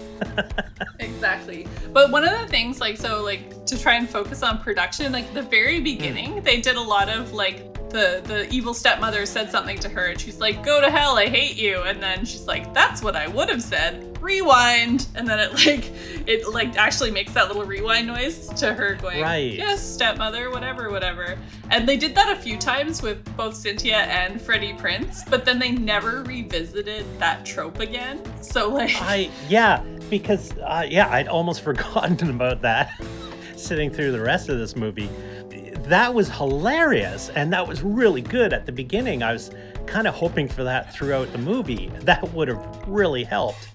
[1.01, 1.67] Exactly.
[1.93, 5.35] But one of the things, like, so, like, to try and focus on production, like,
[5.35, 6.45] the very beginning, hmm.
[6.45, 10.21] they did a lot of, like, the, the evil stepmother said something to her, and
[10.21, 11.83] she's like, go to hell, I hate you.
[11.83, 14.19] And then she's like, that's what I would have said.
[14.21, 15.07] Rewind.
[15.15, 15.91] And then it, like,
[16.27, 19.53] it, like, actually makes that little rewind noise to her going, Right.
[19.53, 21.39] yes, stepmother, whatever, whatever.
[21.71, 25.59] And they did that a few times with both Cynthia and Freddie Prince, but then
[25.59, 28.21] they never revisited that trope again.
[28.43, 33.01] So, like, I yeah, because uh, yeah, I'd almost forgotten about that.
[33.57, 35.09] Sitting through the rest of this movie,
[35.91, 39.23] that was hilarious and that was really good at the beginning.
[39.23, 39.51] I was
[39.87, 41.91] kind of hoping for that throughout the movie.
[42.03, 43.69] That would have really helped.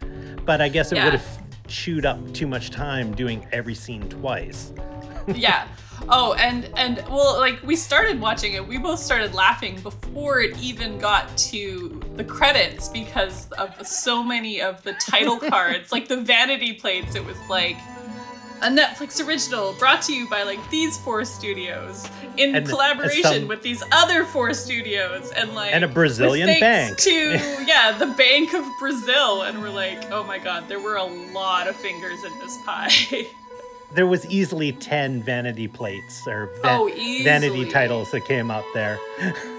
[0.45, 1.05] But I guess it Yeah.
[1.05, 4.74] would have chewed up too much time doing every scene twice.
[5.28, 5.68] yeah.
[6.09, 10.57] Oh, and and well, like we started watching it, we both started laughing before it
[10.59, 16.18] even got to the credits because of so many of the title cards, like the
[16.22, 17.16] vanity plates.
[17.16, 17.78] It was like
[18.62, 23.47] a Netflix original brought to you by like these four studios in And- collaboration some-
[23.47, 26.62] with these other four studios, and like And a Brazilian bank.
[26.99, 30.95] thanks to yeah the Bank of Brazil, and we're like, oh my god, there were
[30.95, 32.89] a lot of fingers in this pie.
[33.93, 36.89] There was easily 10 vanity plates or va- Oh,
[37.24, 38.99] vanity titles that came up there.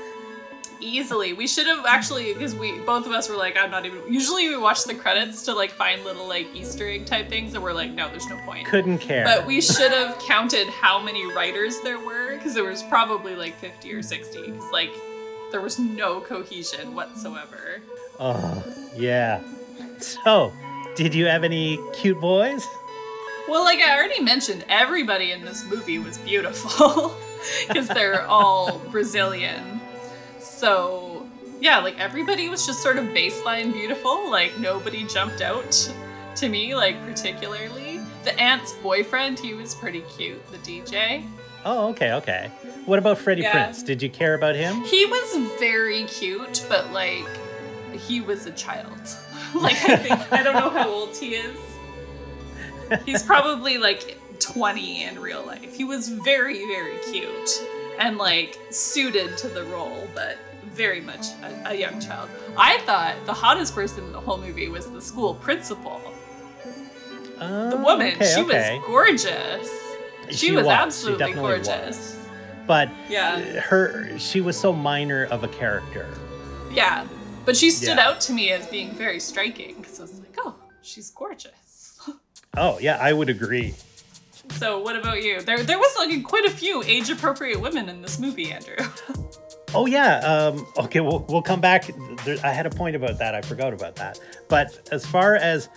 [0.80, 1.32] easily.
[1.32, 4.00] We should have actually because we both of us were like, I'm not even.
[4.12, 7.62] Usually we watch the credits to like find little like Easter egg type things, and
[7.62, 8.66] we're like, no, there's no point.
[8.66, 9.24] Couldn't care.
[9.24, 13.54] But we should have counted how many writers there were because there was probably like
[13.56, 14.50] 50 or 60.
[14.50, 14.90] Because like
[15.52, 17.80] there was no cohesion whatsoever.
[18.18, 18.64] oh,
[18.94, 19.40] yeah.
[19.98, 20.52] So,
[20.94, 22.66] did you have any cute boys?
[23.48, 27.14] Well, like I already mentioned, everybody in this movie was beautiful
[27.68, 29.80] because they're all Brazilian.
[30.46, 31.26] So,
[31.60, 34.30] yeah, like everybody was just sort of baseline beautiful.
[34.30, 35.90] Like nobody jumped out
[36.36, 38.00] to me, like particularly.
[38.24, 41.24] The aunt's boyfriend, he was pretty cute, the DJ.
[41.64, 42.50] Oh, okay, okay.
[42.84, 43.52] What about Freddie Yeah.
[43.52, 43.82] Prince?
[43.82, 44.82] Did you care about him?
[44.84, 47.26] He was very cute, but like
[47.92, 48.98] he was a child.
[49.54, 51.58] like I think I don't know how old he is.
[53.04, 55.74] He's probably like 20 in real life.
[55.74, 57.50] He was very very cute
[57.98, 62.28] and like suited to the role, but very much a, a young child.
[62.56, 66.00] I thought the hottest person in the whole movie was the school principal.
[67.40, 68.78] Oh, The woman, okay, she okay.
[68.78, 69.70] was gorgeous.
[70.30, 70.72] She, She was, was.
[70.74, 71.40] She absolutely was.
[71.66, 72.28] gorgeous.
[72.66, 73.40] But Yeah.
[73.60, 76.08] her, she was so minor of a character.
[76.72, 77.06] Yeah,
[77.44, 78.08] but she stood Yeah.
[78.08, 81.52] out to me as being very striking because I was like, oh, she's gorgeous.
[82.58, 83.74] Oh, yeah, I would agree.
[84.52, 85.40] So, what about you?
[85.42, 88.76] There, there was like quite a few age-appropriate women in this movie, Andrew.
[89.74, 90.18] Oh yeah.
[90.18, 91.90] Um, okay, we'll we'll come back.
[92.24, 93.34] There, I had a point about that.
[93.34, 94.18] I forgot about that.
[94.48, 95.68] But as far as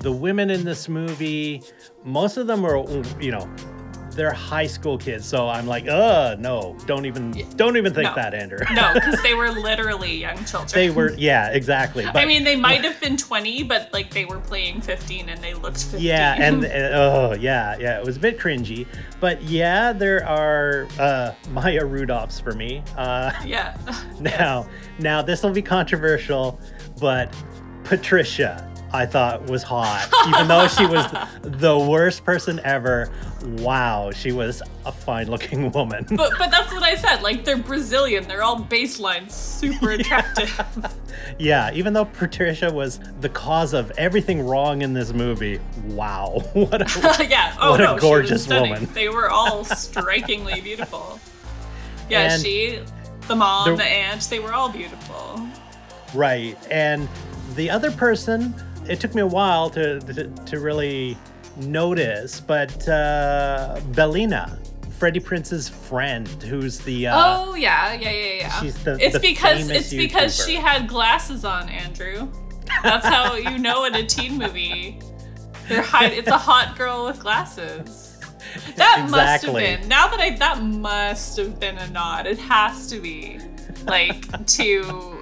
[0.00, 1.62] the women in this movie,
[2.04, 2.76] most of them are,
[3.20, 3.48] you know,
[4.18, 5.24] they're high school kids.
[5.24, 8.14] So I'm like, uh, no, don't even, don't even think No.
[8.16, 8.58] that, Andrew.
[8.74, 10.72] no, because they were literally young children.
[10.74, 12.04] they were, yeah, exactly.
[12.04, 15.40] But, I mean, they might have been 20, but like they were playing 15 and
[15.40, 16.00] they looked 15.
[16.00, 18.86] Yeah, and uh, oh yeah, yeah, it was a bit cringy,
[19.20, 22.82] but yeah, there are uh, Maya Rudolphs for me.
[22.96, 23.76] Uh, yeah.
[24.20, 26.60] Now, now this will be controversial,
[27.00, 27.32] but
[27.84, 31.04] Patricia I thought was hot, even though she was
[31.42, 33.10] the worst person ever.
[33.58, 36.06] Wow, she was a fine-looking woman.
[36.10, 37.22] But but that's what I said.
[37.22, 38.26] Like they're Brazilian.
[38.26, 40.58] They're all baseline super attractive.
[41.38, 45.60] yeah, even though Patricia was the cause of everything wrong in this movie.
[45.88, 46.80] Wow, what
[47.20, 47.56] a yeah.
[47.60, 48.86] Oh What a no, she gorgeous woman.
[48.94, 51.20] They were all strikingly beautiful.
[52.08, 52.80] Yeah, And she,
[53.26, 55.46] the mom, there- the aunt, they were all beautiful.
[56.14, 56.56] Right.
[56.70, 57.06] And
[57.54, 58.54] the other person,
[58.88, 61.16] it took me a while to to, to really
[61.56, 64.58] notice, but uh, Bellina,
[64.98, 68.60] Freddie Prince's friend, who's the uh, oh yeah, yeah, yeah, yeah.
[68.60, 72.28] she's the- it's the because it's because she had glasses on, Andrew.
[72.82, 75.00] That's how you know in a teen movie.
[75.68, 76.12] They're hide.
[76.12, 78.18] It's a hot girl with glasses.
[78.76, 79.88] That must have been.
[79.88, 82.26] Now that I that must have been a nod.
[82.26, 83.38] It has to be
[83.86, 85.17] like to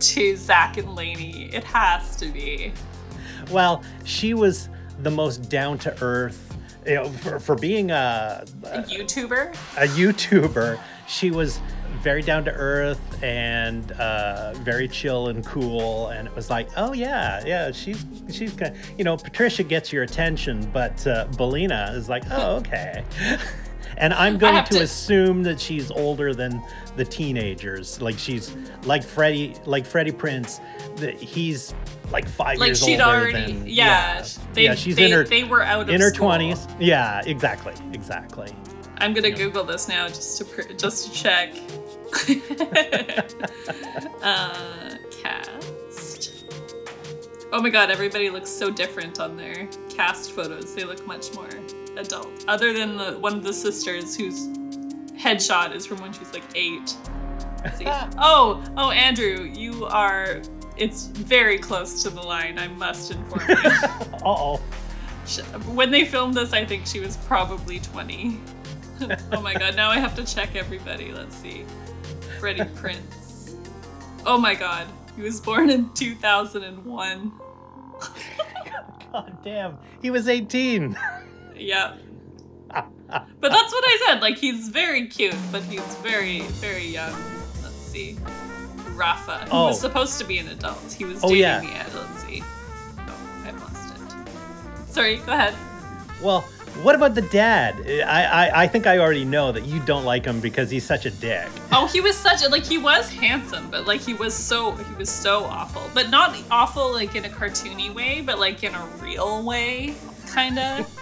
[0.00, 1.50] to Zack and Laney.
[1.52, 2.72] It has to be.
[3.50, 4.68] well, she was
[5.02, 6.46] the most down to earth.
[6.86, 9.52] You know, for, for being a, A YouTuber.
[9.76, 11.60] a YouTuber, she was
[12.00, 16.08] very down to earth and uh, very chill and cool.
[16.08, 20.04] And it was like, oh yeah, yeah, she's she's kind you know, Patricia gets your
[20.04, 23.04] attention, but uh, Belina is like, oh okay.
[23.96, 26.62] And I'm going to, to- assume that she's older than
[26.96, 28.00] the teenagers.
[28.00, 30.60] Like she's like Freddie, like Freddie Prince.
[30.96, 31.74] That he's
[32.10, 33.52] like five Like years she'd older already.
[33.52, 34.24] than yeah.
[34.52, 36.66] They, yeah, she's they, in her they were out of in her twenties.
[36.78, 38.52] Yeah, exactly, exactly.
[38.98, 41.54] I'm gonna Google this now just to pr- just to check.
[44.22, 46.44] uh, cast.
[47.52, 50.74] Oh my god, everybody looks so different on their cast photos.
[50.74, 51.48] They look much more
[51.96, 52.44] adult.
[52.48, 54.48] Other than the one of the sisters whose
[55.16, 56.96] headshot is from when she's like eight.
[57.76, 57.84] See.
[58.18, 60.42] oh, oh, Andrew, you are.
[60.76, 62.58] It's very close to the line.
[62.58, 63.56] I must inform you.
[64.22, 64.56] Uh oh.
[65.74, 68.38] When they filmed this, I think she was probably 20.
[69.32, 71.12] oh my god, now I have to check everybody.
[71.12, 71.64] Let's see.
[72.38, 73.54] Freddie Prince.
[74.26, 74.86] Oh my god.
[75.16, 77.32] He was born in 2001.
[79.12, 80.96] God damn, he was 18.
[81.60, 81.98] Yep.
[82.72, 84.20] But that's what I said.
[84.22, 87.12] Like he's very cute, but he's very, very young.
[87.62, 88.16] Let's see.
[88.94, 89.66] Rafa, who Oh.
[89.68, 90.92] was supposed to be an adult.
[90.92, 91.60] He was Oh, dating yeah.
[91.60, 91.88] the end.
[91.94, 92.42] Let's see.
[92.98, 94.92] Oh, I lost it.
[94.92, 95.54] Sorry, go ahead.
[96.22, 96.42] Well,
[96.82, 97.74] what about the dad?
[98.06, 101.04] I, I I think I already know that you don't like him because he's such
[101.06, 101.48] a dick.
[101.72, 104.94] Oh, he was such a like he was handsome, but like he was so he
[104.94, 105.82] was so awful.
[105.94, 109.94] But not awful like in a cartoony way, but like in a real way,
[110.32, 110.86] kinda.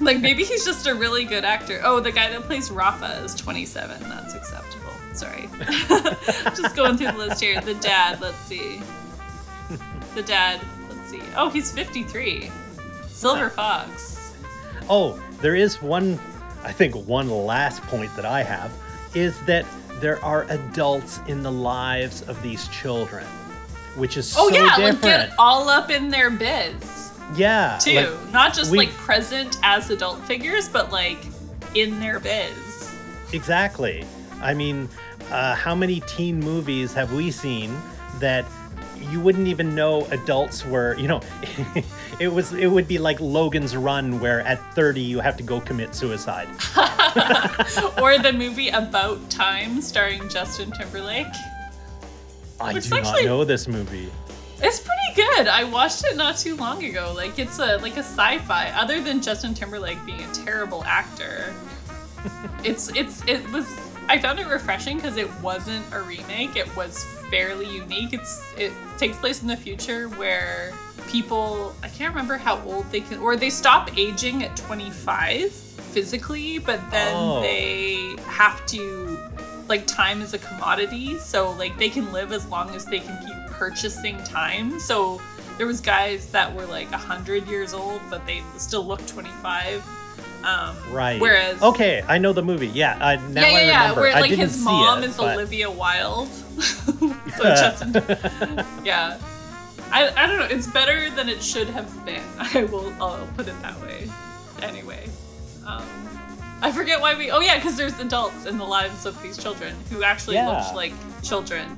[0.00, 1.80] like maybe he's just a really good actor.
[1.84, 4.02] Oh, the guy that plays Rafa is 27.
[4.02, 4.92] That's acceptable.
[5.14, 5.48] Sorry.
[6.56, 7.60] just going through the list here.
[7.60, 8.80] The dad, let's see.
[10.14, 11.20] The dad, let's see.
[11.36, 12.50] Oh, he's 53.
[13.06, 14.32] Silver Fox.
[14.90, 16.18] Oh, there is one,
[16.62, 18.72] I think one last point that I have
[19.14, 19.64] is that
[20.00, 23.24] there are adults in the lives of these children,
[23.94, 25.02] which is Oh so yeah, different.
[25.02, 26.74] like get all up in their biz.
[27.36, 27.94] Yeah, too.
[27.94, 31.18] like, Not just we- like present as adult figures, but like
[31.74, 32.92] in their biz.
[33.32, 34.04] exactly.
[34.40, 34.88] I mean,
[35.30, 37.74] uh, how many teen movies have we seen
[38.20, 38.44] that
[39.10, 40.96] you wouldn't even know adults were?
[40.98, 41.20] You know,
[42.20, 45.60] it was it would be like Logan's Run, where at 30 you have to go
[45.60, 46.48] commit suicide.
[48.02, 51.26] or the movie About Time starring Justin Timberlake.
[52.60, 54.10] I do not know this movie.
[54.60, 55.46] It's pretty good.
[55.48, 57.12] I watched it not too long ago.
[57.14, 58.70] Like it's a like a sci-fi.
[58.70, 61.52] Other than Justin Timberlake being a terrible actor,
[62.64, 63.66] it's it's it was.
[64.08, 66.56] I found it refreshing because it wasn't a remake.
[66.56, 68.12] It was fairly unique.
[68.12, 70.72] It's it takes place in the future where
[71.08, 76.58] people I can't remember how old they can or they stop aging at 25 physically,
[76.58, 77.40] but then Oh.
[77.40, 79.18] they have to
[79.68, 83.18] like time is a commodity so like they can live as long as they can
[83.26, 84.78] keep purchasing time.
[84.80, 85.20] So
[85.58, 89.84] there was guys that were like 100 years old but they still look 25
[90.44, 91.20] um Right.
[91.20, 92.66] whereas Okay, I know the movie.
[92.68, 94.00] Yeah, I, now yeah yeah I yeah remember.
[94.02, 96.28] where I like didn't his mom it, is but- olivia wilde.
[97.36, 97.92] So justin.
[98.84, 99.18] Yeah.
[99.92, 100.46] I, I don't know.
[100.46, 102.22] It's better than it should have been.
[102.38, 104.10] I will i'll put it that way.
[104.62, 105.08] Anyway
[105.66, 105.82] um
[106.62, 109.74] i forget why we oh yeah because there's adults in the lives of these children
[109.90, 110.48] who actually Yeah.
[110.60, 110.92] looked like
[111.22, 111.76] children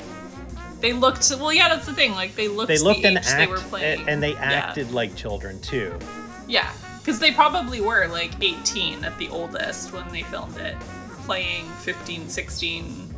[0.86, 3.36] they looked well yeah that's the thing like they looked They looked the and act,
[3.36, 4.42] they were playing and they Yeah.
[4.68, 5.98] acted like children too.
[6.46, 10.76] yeah because they probably were like 18 at the oldest when they filmed it
[11.24, 13.14] playing 15 16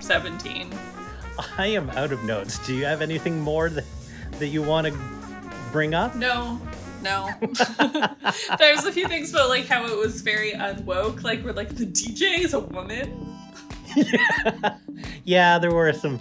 [0.00, 0.70] 17
[1.56, 2.58] I am out of notes.
[2.66, 3.84] Do you have anything more that,
[4.40, 4.98] that you want to
[5.70, 6.16] bring up?
[6.16, 6.60] No,
[7.00, 7.30] no.
[8.58, 11.86] There's a few things about like how it was very unwoke, like where like the
[11.86, 13.36] DJ is a woman.
[13.94, 14.78] yeah.
[15.24, 16.18] Yeah, there were some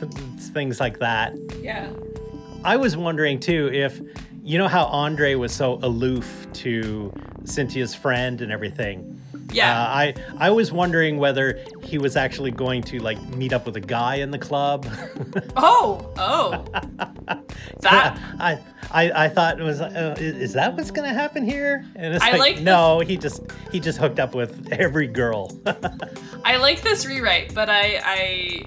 [0.58, 1.38] things like that.
[1.62, 1.88] Yeah.
[2.64, 4.02] I was wondering too if
[4.44, 7.14] you know how Andre was so aloof to
[7.46, 9.22] Cynthia's friend and everything.
[9.54, 9.80] Yeah.
[9.80, 13.78] Uh, I I was wondering whether he was actually going to like meet up with
[13.78, 14.88] a guy in the club.
[15.56, 16.66] oh, oh.
[17.82, 18.60] That I,
[18.92, 21.86] I I thought it was uh, is, that what's gonna happen here?
[21.96, 25.56] And it's I like, like no, he just he just hooked up with every girl.
[26.46, 28.64] I like this rewrite, but I I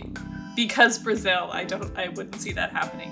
[0.66, 3.10] because Brazil, I don't I wouldn't see that happening.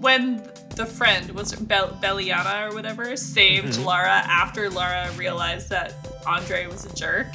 [0.00, 0.42] When
[0.74, 3.84] the friend was Bel- Belliana or whatever saved Mhm.
[3.84, 4.08] Lara
[4.42, 5.94] after Lara realized that
[6.26, 7.28] Andre was a jerk.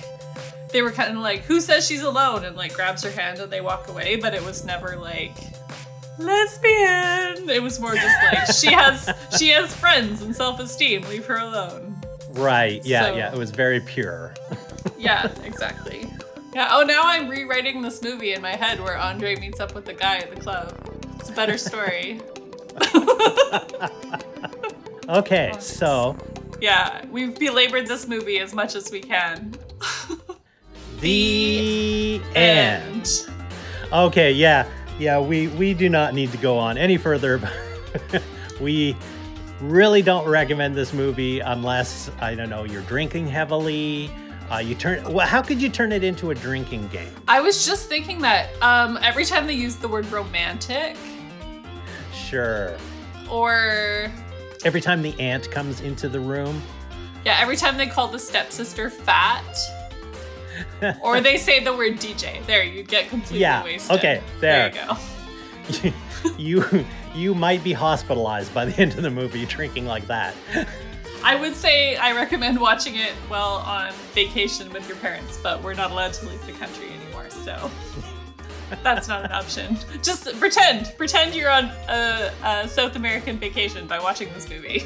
[0.73, 3.49] They were kind of like, "Who says she's alone?" and like grabs her hand and
[3.51, 4.17] they walk away.
[4.17, 5.35] But it was never like
[6.17, 7.49] lesbian.
[7.49, 11.03] It was more just like she has she has friends and self esteem.
[11.03, 11.95] Leave her alone.
[12.31, 12.81] right?
[12.85, 13.31] Yeah, So- yeah.
[13.31, 14.33] It was very pure.
[14.97, 16.09] Yeah, exactly.
[16.57, 16.69] Yeah.
[16.71, 19.93] Oh, now I'm rewriting this movie in my head where Andre meets up with the
[19.93, 20.75] guy at the club.
[21.19, 22.19] It's a better story.
[25.09, 26.17] Okay, so
[26.59, 29.55] yeah, we've belabored this movie as much as we can.
[30.99, 33.29] the end.
[33.93, 34.67] Okay, yeah,
[34.99, 35.17] yeah.
[35.17, 37.39] We we do not need to go on any further.
[38.59, 38.97] we
[39.61, 44.11] really don't recommend this movie unless I don't know you're drinking heavily.
[44.51, 45.03] Uh, you turn.
[45.11, 47.11] Well, how could you turn it into a drinking game?
[47.27, 50.95] I was just thinking that um, every time they use the word romantic
[52.13, 52.77] Sure.
[53.29, 54.11] or
[54.65, 56.61] Every time the aunt comes into the room,
[57.25, 59.43] yeah, every time they call the stepsister fat
[61.01, 62.43] or they say the word DJ.
[62.47, 63.97] There, you get completely Yeah, wasted.
[63.97, 64.87] okay, There there.
[65.83, 66.33] you go.
[66.37, 70.33] you you might be hospitalized by the end of the movie drinking like that.
[71.23, 75.73] I would say I recommend watching it while on vacation with your parents, but we're
[75.73, 77.69] not allowed to leave the country anymore, so
[78.83, 79.77] that's not an option.
[80.01, 84.83] Just pretend, pretend you're on a, a South American vacation by watching this movie.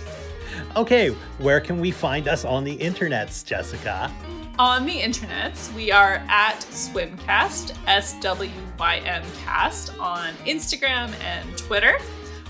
[0.76, 4.12] Okay, where can we find us on the internets, Jessica?
[4.60, 11.58] On the internets, we are at Swymcast, S W Y M cast, on Instagram and
[11.58, 11.98] Twitter,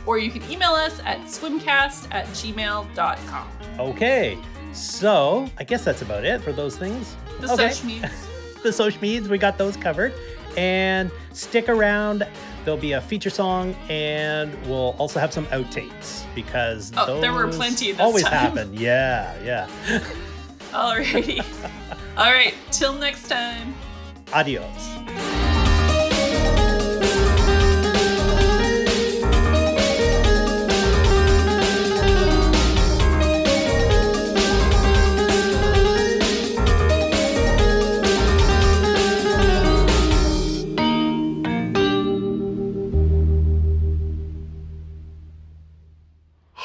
[0.05, 3.47] or you can email us at swymcast at gmail.com.
[3.79, 4.37] Okay,
[4.73, 7.15] so I guess that's about it for those things.
[7.39, 7.69] The okay.
[7.71, 8.27] social medias.
[8.63, 10.13] the social medias, we got those covered.
[10.57, 12.27] And stick around.
[12.65, 17.47] There'll be a feature song, and we'll also have some outtakes because Oh, there were
[17.47, 18.33] plenty this always time.
[18.33, 18.73] happen.
[18.77, 19.67] Yeah, yeah.
[20.71, 21.39] Alrighty.
[22.17, 23.73] All right, till next time.
[24.33, 25.30] Adios.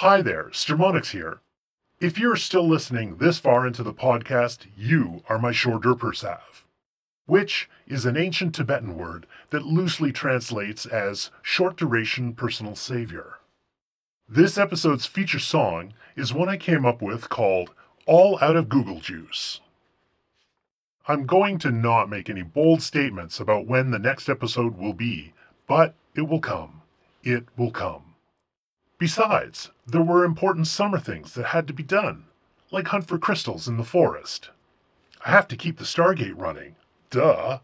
[0.00, 1.40] Hi there, Stermonix here.
[2.00, 6.64] If you're still listening this far into the podcast, you are my Shordurpersav,
[7.24, 13.38] which is an ancient Tibetan word that loosely translates as short duration personal savior.
[14.28, 17.70] This episode's feature song is one I came up with called
[18.04, 19.62] All Out of Google Juice.
[21.08, 25.32] I'm going to not make any bold statements about when the next episode will be,
[25.66, 26.82] but it will come.
[27.22, 28.05] It will come.
[28.98, 32.24] Besides, there were important summer things that had to be done,
[32.70, 34.48] like hunt for crystals in the forest.
[35.24, 36.76] I have to keep the Stargate running.
[37.10, 37.58] Duh.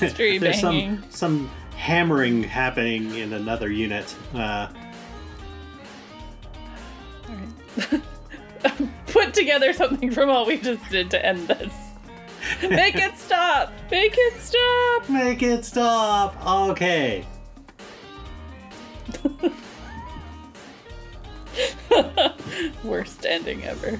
[0.00, 1.02] Mystery There's banging.
[1.02, 4.14] some some hammering happening in another unit.
[4.34, 4.68] Uh,
[7.28, 8.02] Alright.
[9.38, 11.72] together something from all we just did to end this.
[12.62, 13.72] Make it stop!
[13.90, 15.08] Make it stop!
[15.08, 16.46] Make it stop.
[16.70, 17.24] Okay.
[22.84, 23.98] Worst ending ever.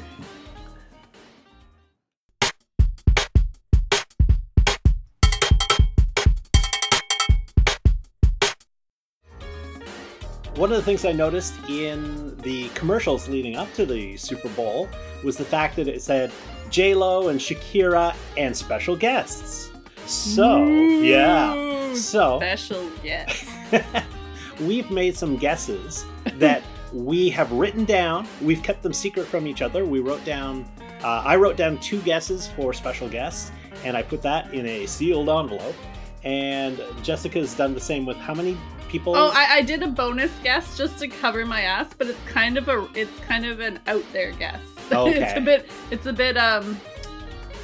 [10.58, 14.88] One of the things I noticed in the commercials leading up to the Super Bowl
[15.22, 16.32] was the fact that it said
[16.68, 19.70] J Lo and Shakira and special guests.
[20.06, 23.48] So yeah, so Special guests.
[24.62, 26.04] we've made some guesses
[26.34, 28.26] that we have written down.
[28.42, 29.84] We've kept them secret from each other.
[29.84, 30.68] We wrote down,
[31.04, 33.52] uh, I wrote down two guesses for special guests,
[33.84, 35.76] and I put that in a sealed envelope.
[36.24, 39.14] And Jessica's done the same with how many people?
[39.16, 42.56] Oh, I, I did a bonus guess just to cover my ass, but it's kind
[42.58, 44.60] of a it's kind of an out there guess.
[44.92, 45.20] Okay.
[45.22, 46.74] it's a bit it's a bit um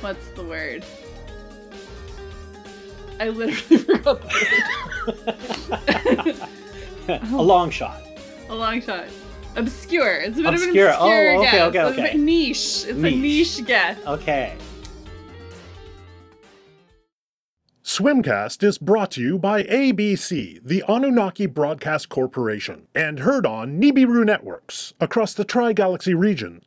[0.02, 0.84] what's the word?
[3.18, 4.28] I literally forgot the
[7.08, 7.18] word.
[7.32, 8.02] a long shot.
[8.48, 9.06] a long shot.
[9.56, 10.16] Obscure.
[10.16, 10.88] It's a bit Obscure.
[10.90, 11.62] of an obscure Oh, okay, guess.
[11.68, 12.18] okay, It's a okay.
[12.18, 12.56] niche.
[12.58, 13.58] It's a Niche.
[13.58, 13.98] niche guess.
[14.06, 14.56] Okay.
[17.94, 24.26] Swymcast is brought to you by ABC, the Anunnaki Broadcast Corporation, and heard on Nibiru
[24.26, 26.64] Networks across the Tri Galaxy region.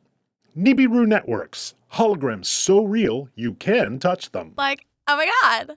[0.56, 4.54] Nibiru Networks, holograms so real you can touch them.
[4.56, 5.76] Like, oh my god,